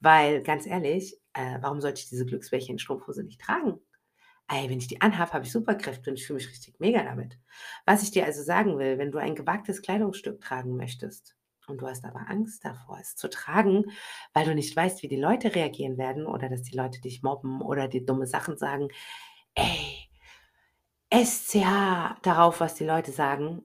[0.00, 3.78] Weil ganz ehrlich, äh, warum sollte ich diese Glücksbärchen-Strumpfhose nicht tragen?
[4.48, 7.38] Ey, wenn ich die anhabe, habe ich Superkräfte und ich fühle mich richtig mega damit.
[7.84, 11.86] Was ich dir also sagen will, wenn du ein gewagtes Kleidungsstück tragen möchtest und du
[11.88, 13.86] hast aber Angst davor, es zu tragen,
[14.34, 17.60] weil du nicht weißt, wie die Leute reagieren werden oder dass die Leute dich mobben
[17.60, 18.88] oder dir dumme Sachen sagen.
[19.54, 19.95] Ey,
[21.10, 23.62] SCH darauf, was die Leute sagen,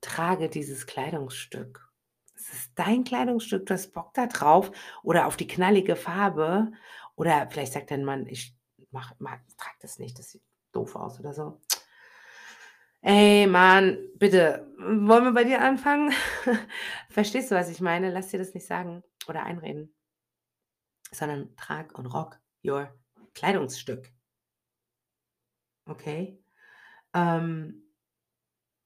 [0.00, 1.88] trage dieses Kleidungsstück.
[2.34, 6.72] Es ist dein Kleidungsstück, du hast Bock da drauf oder auf die knallige Farbe
[7.14, 8.56] oder vielleicht sagt dein Mann: „Ich
[8.90, 10.42] mache mag trage das nicht, das sieht
[10.72, 11.60] doof aus“ oder so.
[13.00, 16.12] Ey, Mann, bitte, wollen wir bei dir anfangen?
[17.10, 18.10] Verstehst du, was ich meine?
[18.10, 19.92] Lass dir das nicht sagen oder einreden.
[21.12, 22.92] sondern trag und rock your
[23.34, 24.10] Kleidungsstück.
[25.86, 26.41] Okay?
[27.14, 27.82] Ähm,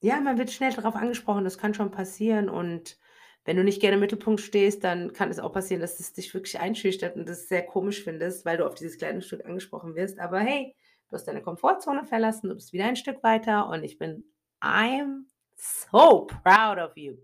[0.00, 2.98] ja, man wird schnell darauf angesprochen, das kann schon passieren und
[3.46, 6.34] wenn du nicht gerne im Mittelpunkt stehst, dann kann es auch passieren, dass es dich
[6.34, 10.18] wirklich einschüchtert und das sehr komisch findest, weil du auf dieses Kleidungsstück angesprochen wirst.
[10.18, 10.74] Aber hey,
[11.08, 14.24] du hast deine Komfortzone verlassen, du bist wieder ein Stück weiter und ich bin
[14.60, 17.18] I'm so proud of you.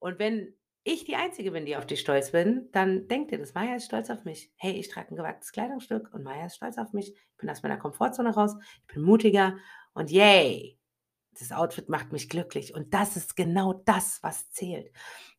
[0.00, 0.52] Und wenn
[0.82, 3.54] ich die Einzige bin, die auf dich stolz bin, dann denk dir das.
[3.54, 4.50] Maya ist stolz auf mich.
[4.56, 7.14] Hey, ich trage ein gewagtes Kleidungsstück und Maya ist stolz auf mich.
[7.14, 8.56] Ich bin aus meiner Komfortzone raus.
[8.80, 9.56] Ich bin mutiger
[9.94, 10.78] und yay,
[11.38, 12.74] das Outfit macht mich glücklich.
[12.74, 14.92] Und das ist genau das, was zählt.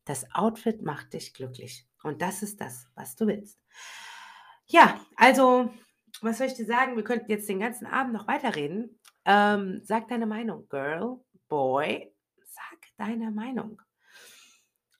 [0.06, 1.88] Das Outfit macht dich glücklich.
[2.04, 3.60] Und das ist das, was du willst.
[4.66, 5.72] Ja, also,
[6.22, 6.96] was soll ich dir sagen?
[6.96, 9.00] Wir könnten jetzt den ganzen Abend noch weiterreden.
[9.26, 12.14] Ähm, sag deine Meinung, Girl, Boy,
[12.46, 13.82] sag deine Meinung.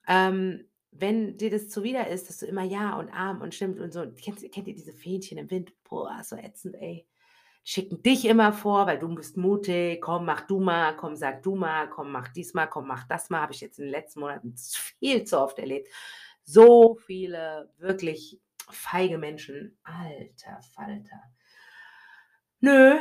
[0.08, 3.92] Ähm, wenn dir das zuwider ist, dass du immer Ja und Arm und stimmt und
[3.92, 5.74] so, kennt, kennt ihr diese Fähnchen im Wind?
[5.84, 7.08] Boah, so ätzend, ey
[7.64, 11.56] schicken dich immer vor, weil du bist mutig, komm, mach du mal, komm, sag du
[11.56, 14.20] mal, komm, mach dies mal, komm, mach das mal, habe ich jetzt in den letzten
[14.20, 15.88] Monaten viel zu oft erlebt.
[16.44, 19.78] So viele wirklich feige Menschen.
[19.84, 21.24] Alter Falter.
[22.60, 22.98] Nö,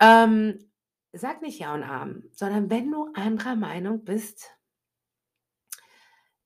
[0.00, 0.70] ähm,
[1.12, 4.50] sag nicht Ja und Arm, sondern wenn du anderer Meinung bist,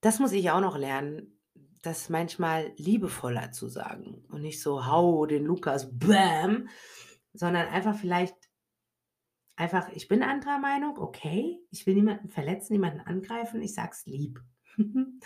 [0.00, 1.40] das muss ich auch noch lernen,
[1.82, 6.68] das manchmal liebevoller zu sagen und nicht so, hau den Lukas, bam,
[7.32, 8.36] sondern einfach vielleicht
[9.56, 14.40] einfach, ich bin anderer Meinung, okay, ich will niemanden verletzen, niemanden angreifen, ich sag's lieb.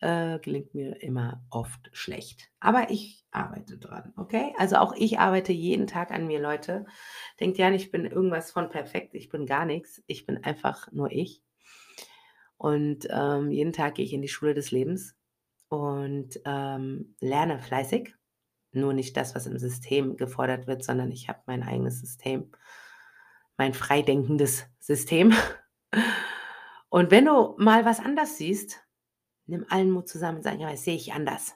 [0.00, 2.50] äh, gelingt mir immer oft schlecht.
[2.60, 4.54] Aber ich arbeite dran, okay?
[4.58, 6.86] Also auch ich arbeite jeden Tag an mir, Leute.
[7.40, 10.02] Denkt ja nicht, ich bin irgendwas von perfekt, ich bin gar nichts.
[10.06, 11.42] Ich bin einfach nur ich.
[12.56, 15.16] Und ähm, jeden Tag gehe ich in die Schule des Lebens
[15.68, 18.14] und ähm, lerne fleißig
[18.76, 22.50] nur nicht das, was im System gefordert wird, sondern ich habe mein eigenes System,
[23.56, 25.34] mein freidenkendes System.
[26.88, 28.80] Und wenn du mal was anders siehst,
[29.46, 31.54] nimm allen Mut zusammen und sag, ja, das sehe ich anders.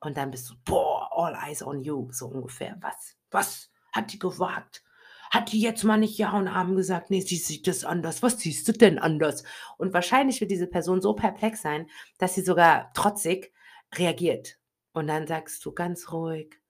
[0.00, 2.78] Und dann bist du, boah, all eyes on you, so ungefähr.
[2.80, 4.82] Was, was hat die gewagt?
[5.30, 8.22] Hat die jetzt mal nicht Ja und Arm gesagt, nee, sie sieht das anders.
[8.22, 9.44] Was siehst du denn anders?
[9.76, 11.86] Und wahrscheinlich wird diese Person so perplex sein,
[12.16, 13.52] dass sie sogar trotzig
[13.94, 14.58] reagiert
[14.92, 16.60] und dann sagst du ganz ruhig,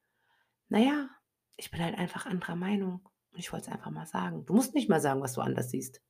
[0.68, 1.08] naja,
[1.56, 3.00] ich bin halt einfach anderer Meinung.
[3.32, 4.44] Und ich wollte es einfach mal sagen.
[4.46, 6.00] Du musst nicht mal sagen, was du anders siehst.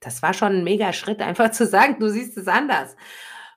[0.00, 2.96] Das war schon ein mega Schritt, einfach zu sagen, du siehst es anders.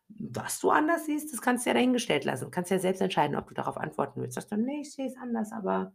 [0.07, 2.45] Was du anders siehst, das kannst du ja dahingestellt lassen.
[2.45, 4.35] Du kannst ja selbst entscheiden, ob du darauf antworten willst.
[4.35, 5.93] Sagst du, nee, ich sehe es anders, aber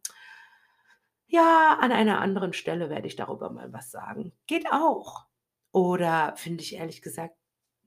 [1.26, 4.32] ja, an einer anderen Stelle werde ich darüber mal was sagen.
[4.46, 5.26] Geht auch.
[5.72, 7.36] Oder finde ich ehrlich gesagt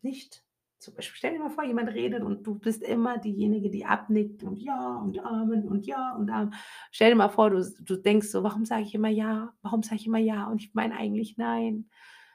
[0.01, 0.43] nicht.
[0.79, 4.43] Zum Beispiel, stell dir mal vor, jemand redet und du bist immer diejenige, die abnickt
[4.43, 6.53] und ja und Amen und ja und Amen.
[6.91, 9.53] Stell dir mal vor, du, du denkst so, warum sage ich immer ja?
[9.61, 11.89] Warum sage ich immer ja und ich meine eigentlich nein?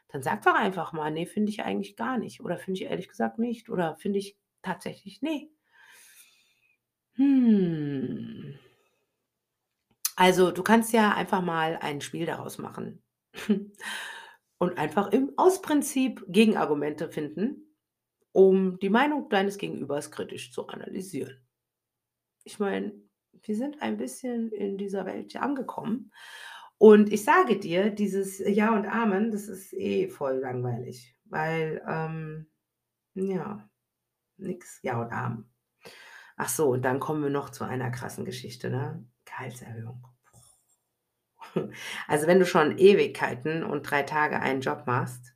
[0.08, 2.42] Dann sag doch einfach mal, nee, finde ich eigentlich gar nicht.
[2.42, 3.70] Oder finde ich ehrlich gesagt nicht.
[3.70, 5.50] Oder finde ich tatsächlich nee.
[7.14, 8.54] Hm.
[10.16, 13.02] Also, du kannst ja einfach mal ein Spiel daraus machen.
[14.58, 17.73] und einfach im Ausprinzip Gegenargumente finden
[18.34, 21.38] um die Meinung deines Gegenübers kritisch zu analysieren.
[22.42, 22.92] Ich meine,
[23.44, 26.12] wir sind ein bisschen in dieser Welt angekommen.
[26.76, 32.50] Und ich sage dir, dieses Ja und Amen, das ist eh voll langweilig, weil, ähm,
[33.14, 33.70] ja,
[34.36, 35.48] nix Ja und Amen.
[36.36, 39.06] Ach so, und dann kommen wir noch zu einer krassen Geschichte, ne?
[39.24, 40.06] Gehaltserhöhung.
[42.08, 45.33] Also wenn du schon Ewigkeiten und drei Tage einen Job machst,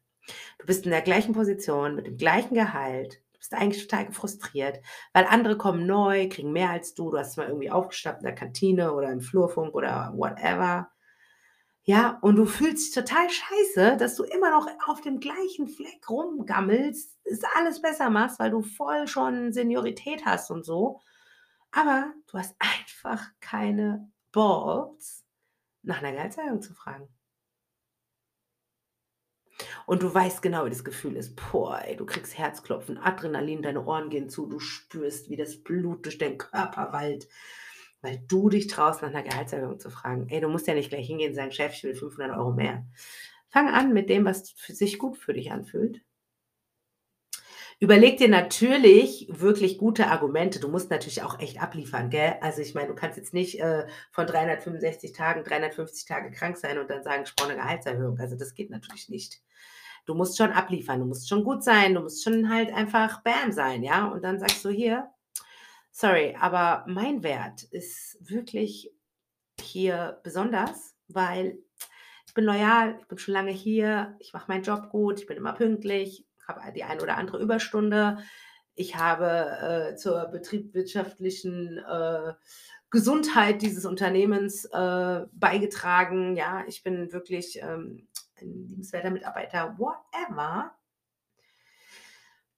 [0.59, 3.23] Du bist in der gleichen Position, mit dem gleichen Gehalt.
[3.33, 4.81] Du bist eigentlich total frustriert,
[5.13, 7.11] weil andere kommen neu, kriegen mehr als du.
[7.11, 10.91] Du hast mal irgendwie aufgestappt in der Kantine oder im Flurfunk oder whatever.
[11.85, 16.11] Ja, und du fühlst dich total scheiße, dass du immer noch auf dem gleichen Fleck
[16.11, 21.01] rumgammelst, es alles besser machst, weil du voll schon Seniorität hast und so.
[21.71, 25.25] Aber du hast einfach keine Balls,
[25.83, 27.09] nach einer Gehaltserhöhung zu fragen.
[29.87, 31.35] Und du weißt genau, wie das Gefühl ist.
[31.37, 36.05] Boah, ey, du kriegst Herzklopfen, Adrenalin, deine Ohren gehen zu, du spürst, wie das Blut
[36.05, 37.29] durch deinen Körper wallt,
[38.01, 40.29] weil du dich traust, nach einer Gehaltserhöhung zu fragen.
[40.29, 42.87] Ey, du musst ja nicht gleich hingehen und sagen, Chef, ich will 500 Euro mehr.
[43.51, 46.03] Fang an mit dem, was sich gut für dich anfühlt.
[47.81, 50.59] Überleg dir natürlich wirklich gute Argumente.
[50.59, 52.35] Du musst natürlich auch echt abliefern, gell?
[52.41, 56.79] Also ich meine, du kannst jetzt nicht äh, von 365 Tagen 350 Tage krank sein
[56.79, 58.19] und dann sagen, ich brauche eine Gehaltserhöhung.
[58.19, 59.41] Also das geht natürlich nicht
[60.09, 63.53] du musst schon abliefern, du musst schon gut sein, du musst schon halt einfach Bam
[63.53, 64.07] sein, ja.
[64.07, 65.09] Und dann sagst du hier,
[66.01, 68.93] Sorry, aber mein Wert ist wirklich
[69.61, 71.59] hier besonders, weil
[72.25, 75.37] ich bin loyal, ich bin schon lange hier, ich mache meinen Job gut, ich bin
[75.37, 78.19] immer pünktlich, habe die ein oder andere Überstunde.
[78.77, 82.35] Ich habe äh, zur betriebswirtschaftlichen äh,
[82.91, 86.37] Gesundheit dieses Unternehmens äh, beigetragen.
[86.37, 88.07] Ja, ich bin wirklich ähm,
[88.43, 90.75] ein liebenswerter Mitarbeiter, whatever.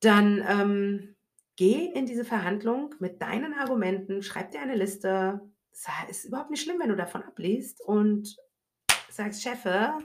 [0.01, 1.17] Dann ähm,
[1.57, 5.41] geh in diese Verhandlung mit deinen Argumenten, schreib dir eine Liste.
[5.73, 8.37] Es ist überhaupt nicht schlimm, wenn du davon abliest und
[9.11, 9.99] sagst, Chefe,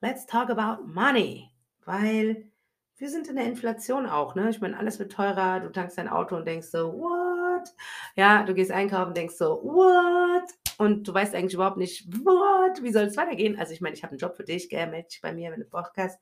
[0.00, 1.50] let's talk about money.
[1.84, 2.50] Weil
[2.96, 4.50] wir sind in der Inflation auch, ne?
[4.50, 5.60] Ich meine, alles wird teurer.
[5.60, 7.74] Du tankst dein Auto und denkst so, what?
[8.16, 10.52] Ja, du gehst einkaufen und denkst so, what?
[10.78, 12.82] Und du weißt eigentlich überhaupt nicht, what?
[12.82, 13.58] Wie soll es weitergehen?
[13.58, 14.86] Also ich meine, ich habe einen Job für dich, gell?
[14.86, 16.20] Meld dich bei mir, wenn du Bock hast.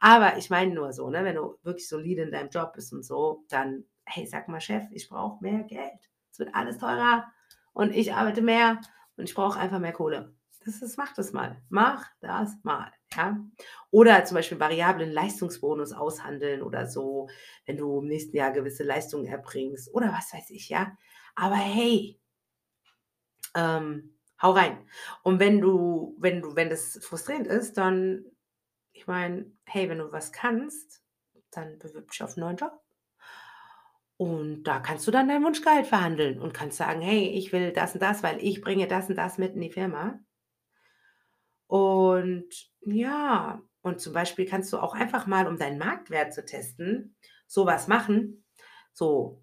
[0.00, 1.24] Aber ich meine nur so, ne?
[1.24, 4.84] Wenn du wirklich solide in deinem Job bist und so, dann, hey, sag mal, Chef,
[4.92, 6.08] ich brauche mehr Geld.
[6.30, 7.26] Es wird alles teurer
[7.72, 8.80] und ich arbeite mehr
[9.16, 10.32] und ich brauche einfach mehr Kohle.
[10.64, 11.60] Das ist, mach das mal.
[11.68, 12.92] Mach das mal.
[13.16, 13.40] Ja?
[13.90, 17.28] Oder zum Beispiel variablen Leistungsbonus aushandeln oder so,
[17.66, 20.96] wenn du im nächsten Jahr gewisse Leistungen erbringst oder was weiß ich, ja.
[21.34, 22.20] Aber hey,
[23.56, 24.78] ähm, hau rein.
[25.22, 28.24] Und wenn du, wenn du, wenn das frustrierend ist, dann,
[28.92, 31.02] ich meine, hey, wenn du was kannst,
[31.50, 32.80] dann bewirb dich auf einen neuen Job.
[34.18, 37.94] Und da kannst du dann dein Wunschgehalt verhandeln und kannst sagen, hey, ich will das
[37.94, 40.18] und das, weil ich bringe das und das mit in die Firma.
[41.66, 42.48] Und
[42.80, 47.88] ja, und zum Beispiel kannst du auch einfach mal, um deinen Marktwert zu testen, sowas
[47.88, 48.44] machen,
[48.92, 49.42] so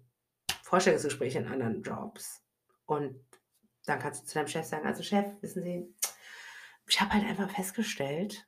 [0.62, 2.42] Vorstellungsgespräche in anderen Jobs.
[2.84, 3.24] Und
[3.86, 5.94] dann kannst du zu deinem Chef sagen, also Chef, wissen Sie,
[6.88, 8.46] ich habe halt einfach festgestellt,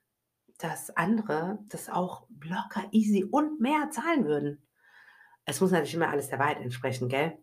[0.58, 4.62] dass andere das auch locker, easy und mehr zahlen würden.
[5.44, 7.38] Es muss natürlich immer alles der Wahrheit entsprechen, gell?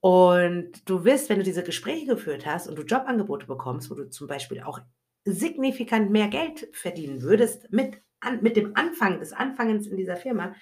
[0.00, 4.10] Und du wirst, wenn du diese Gespräche geführt hast und du Jobangebote bekommst, wo du
[4.10, 4.80] zum Beispiel auch
[5.24, 10.54] signifikant mehr Geld verdienen würdest mit, an, mit dem Anfang des Anfangens in dieser Firma,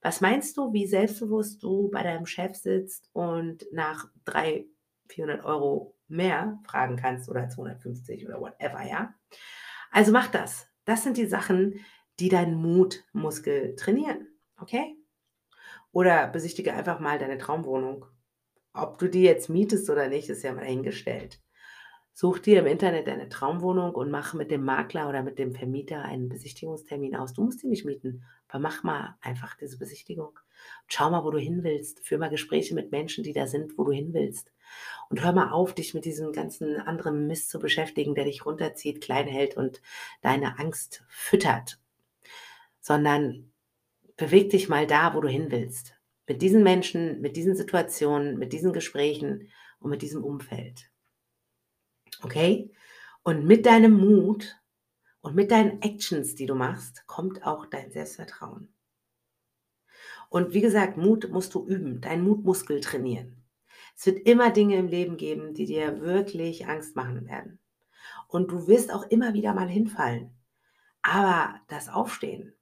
[0.00, 4.66] was meinst du, wie selbstbewusst du bei deinem Chef sitzt und nach 300,
[5.08, 9.14] 400 Euro mehr fragen kannst oder 250 oder whatever, ja?
[9.90, 10.68] Also mach das.
[10.84, 11.80] Das sind die Sachen,
[12.20, 14.28] die deinen Mutmuskel trainieren,
[14.60, 14.96] okay?
[15.92, 18.06] Oder besichtige einfach mal deine Traumwohnung.
[18.72, 21.40] Ob du die jetzt mietest oder nicht, ist ja mal dahingestellt.
[22.12, 26.02] Such dir im Internet eine Traumwohnung und mach mit dem Makler oder mit dem Vermieter
[26.02, 27.32] einen Besichtigungstermin aus.
[27.32, 30.38] Du musst die nicht mieten, aber mach mal einfach diese Besichtigung.
[30.86, 32.06] Schau mal, wo du hin willst.
[32.06, 34.52] Führ mal Gespräche mit Menschen, die da sind, wo du hin willst.
[35.10, 39.00] Und hör mal auf, dich mit diesem ganzen anderen Mist zu beschäftigen, der dich runterzieht,
[39.00, 39.80] klein hält und
[40.22, 41.78] deine Angst füttert.
[42.80, 43.52] Sondern
[44.16, 45.94] beweg dich mal da, wo du hin willst.
[46.26, 50.90] Mit diesen Menschen, mit diesen Situationen, mit diesen Gesprächen und mit diesem Umfeld.
[52.22, 52.72] Okay?
[53.22, 54.56] Und mit deinem Mut
[55.20, 58.74] und mit deinen Actions, die du machst, kommt auch dein Selbstvertrauen.
[60.28, 63.43] Und wie gesagt, Mut musst du üben, deinen Mutmuskel trainieren.
[63.96, 67.58] Es wird immer Dinge im Leben geben, die dir wirklich Angst machen werden.
[68.28, 70.34] Und du wirst auch immer wieder mal hinfallen.
[71.02, 72.54] Aber das Aufstehen,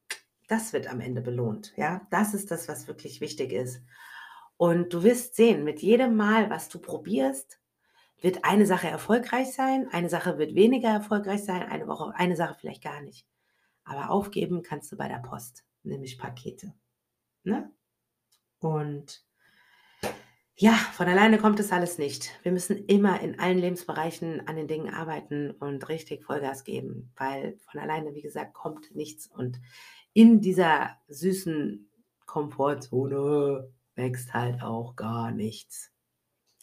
[0.48, 1.72] das wird am Ende belohnt.
[1.76, 3.82] Ja, das ist das, was wirklich wichtig ist.
[4.56, 7.60] Und du wirst sehen, mit jedem Mal, was du probierst,
[8.20, 12.54] wird eine Sache erfolgreich sein, eine Sache wird weniger erfolgreich sein, eine Woche, eine Sache
[12.58, 13.26] vielleicht gar nicht.
[13.84, 16.72] Aber aufgeben kannst du bei der Post, nämlich Pakete.
[17.42, 17.72] Ne?
[18.60, 19.24] Und
[20.62, 22.30] ja, von alleine kommt es alles nicht.
[22.44, 27.58] Wir müssen immer in allen Lebensbereichen an den Dingen arbeiten und richtig Vollgas geben, weil
[27.68, 29.26] von alleine, wie gesagt, kommt nichts.
[29.26, 29.60] Und
[30.12, 31.90] in dieser süßen
[32.26, 35.90] Komfortzone wächst halt auch gar nichts,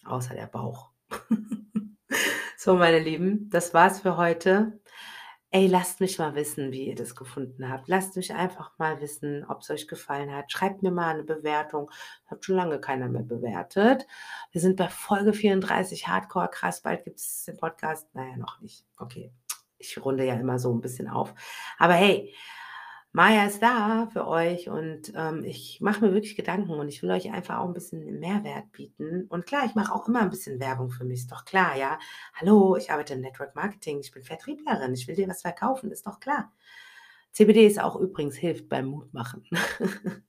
[0.05, 0.91] außer der Bauch.
[2.57, 4.79] so, meine Lieben, das war's für heute.
[5.51, 7.87] Ey, lasst mich mal wissen, wie ihr das gefunden habt.
[7.87, 10.51] Lasst mich einfach mal wissen, ob es euch gefallen hat.
[10.51, 11.89] Schreibt mir mal eine Bewertung.
[12.27, 14.05] Hat schon lange keiner mehr bewertet.
[14.51, 16.49] Wir sind bei Folge 34 Hardcore.
[16.51, 18.13] Krass, bald gibt es den Podcast.
[18.13, 18.85] Naja, noch nicht.
[18.97, 19.31] Okay.
[19.79, 21.33] Ich runde ja immer so ein bisschen auf.
[21.79, 22.31] Aber hey,
[23.11, 27.09] Maya ist da für euch und ähm, ich mache mir wirklich Gedanken und ich will
[27.09, 29.25] euch einfach auch ein bisschen Mehrwert bieten.
[29.29, 31.97] Und klar, ich mache auch immer ein bisschen Werbung für mich, ist doch klar, ja.
[32.35, 36.05] Hallo, ich arbeite im Network Marketing, ich bin Vertrieblerin, ich will dir was verkaufen, ist
[36.05, 36.53] doch klar.
[37.31, 39.43] CBD ist auch übrigens hilft beim Mutmachen.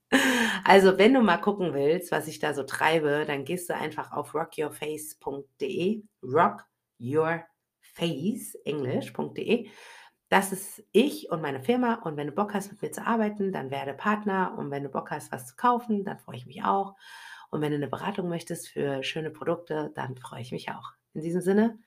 [0.64, 4.12] also, wenn du mal gucken willst, was ich da so treibe, dann gehst du einfach
[4.12, 9.68] auf rockyourface.de, rockyourface, englisch.de
[10.30, 11.96] das ist ich und meine Firma.
[11.96, 14.56] Und wenn du Bock hast, mit mir zu arbeiten, dann werde Partner.
[14.58, 16.96] Und wenn du Bock hast, was zu kaufen, dann freue ich mich auch.
[17.50, 20.92] Und wenn du 'ne Beratung möchtest für schöne Produkte, dann freue ich mich auch.
[21.14, 21.78] In diesem Sinne,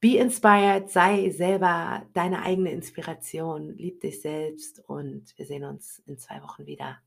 [0.00, 6.18] be inspired, sei selber deine eigene Inspiration, liebe dich selbst und wir sehen uns in
[6.18, 6.98] 2 Wochen wieder.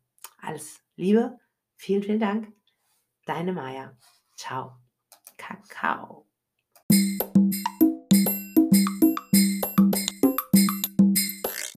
[0.42, 1.40] Alles Liebe,
[1.78, 2.54] vielen, vielen Dank.
[3.26, 3.98] Deine Maja.
[4.38, 4.74] Tschau.
[5.38, 6.29] Kakao.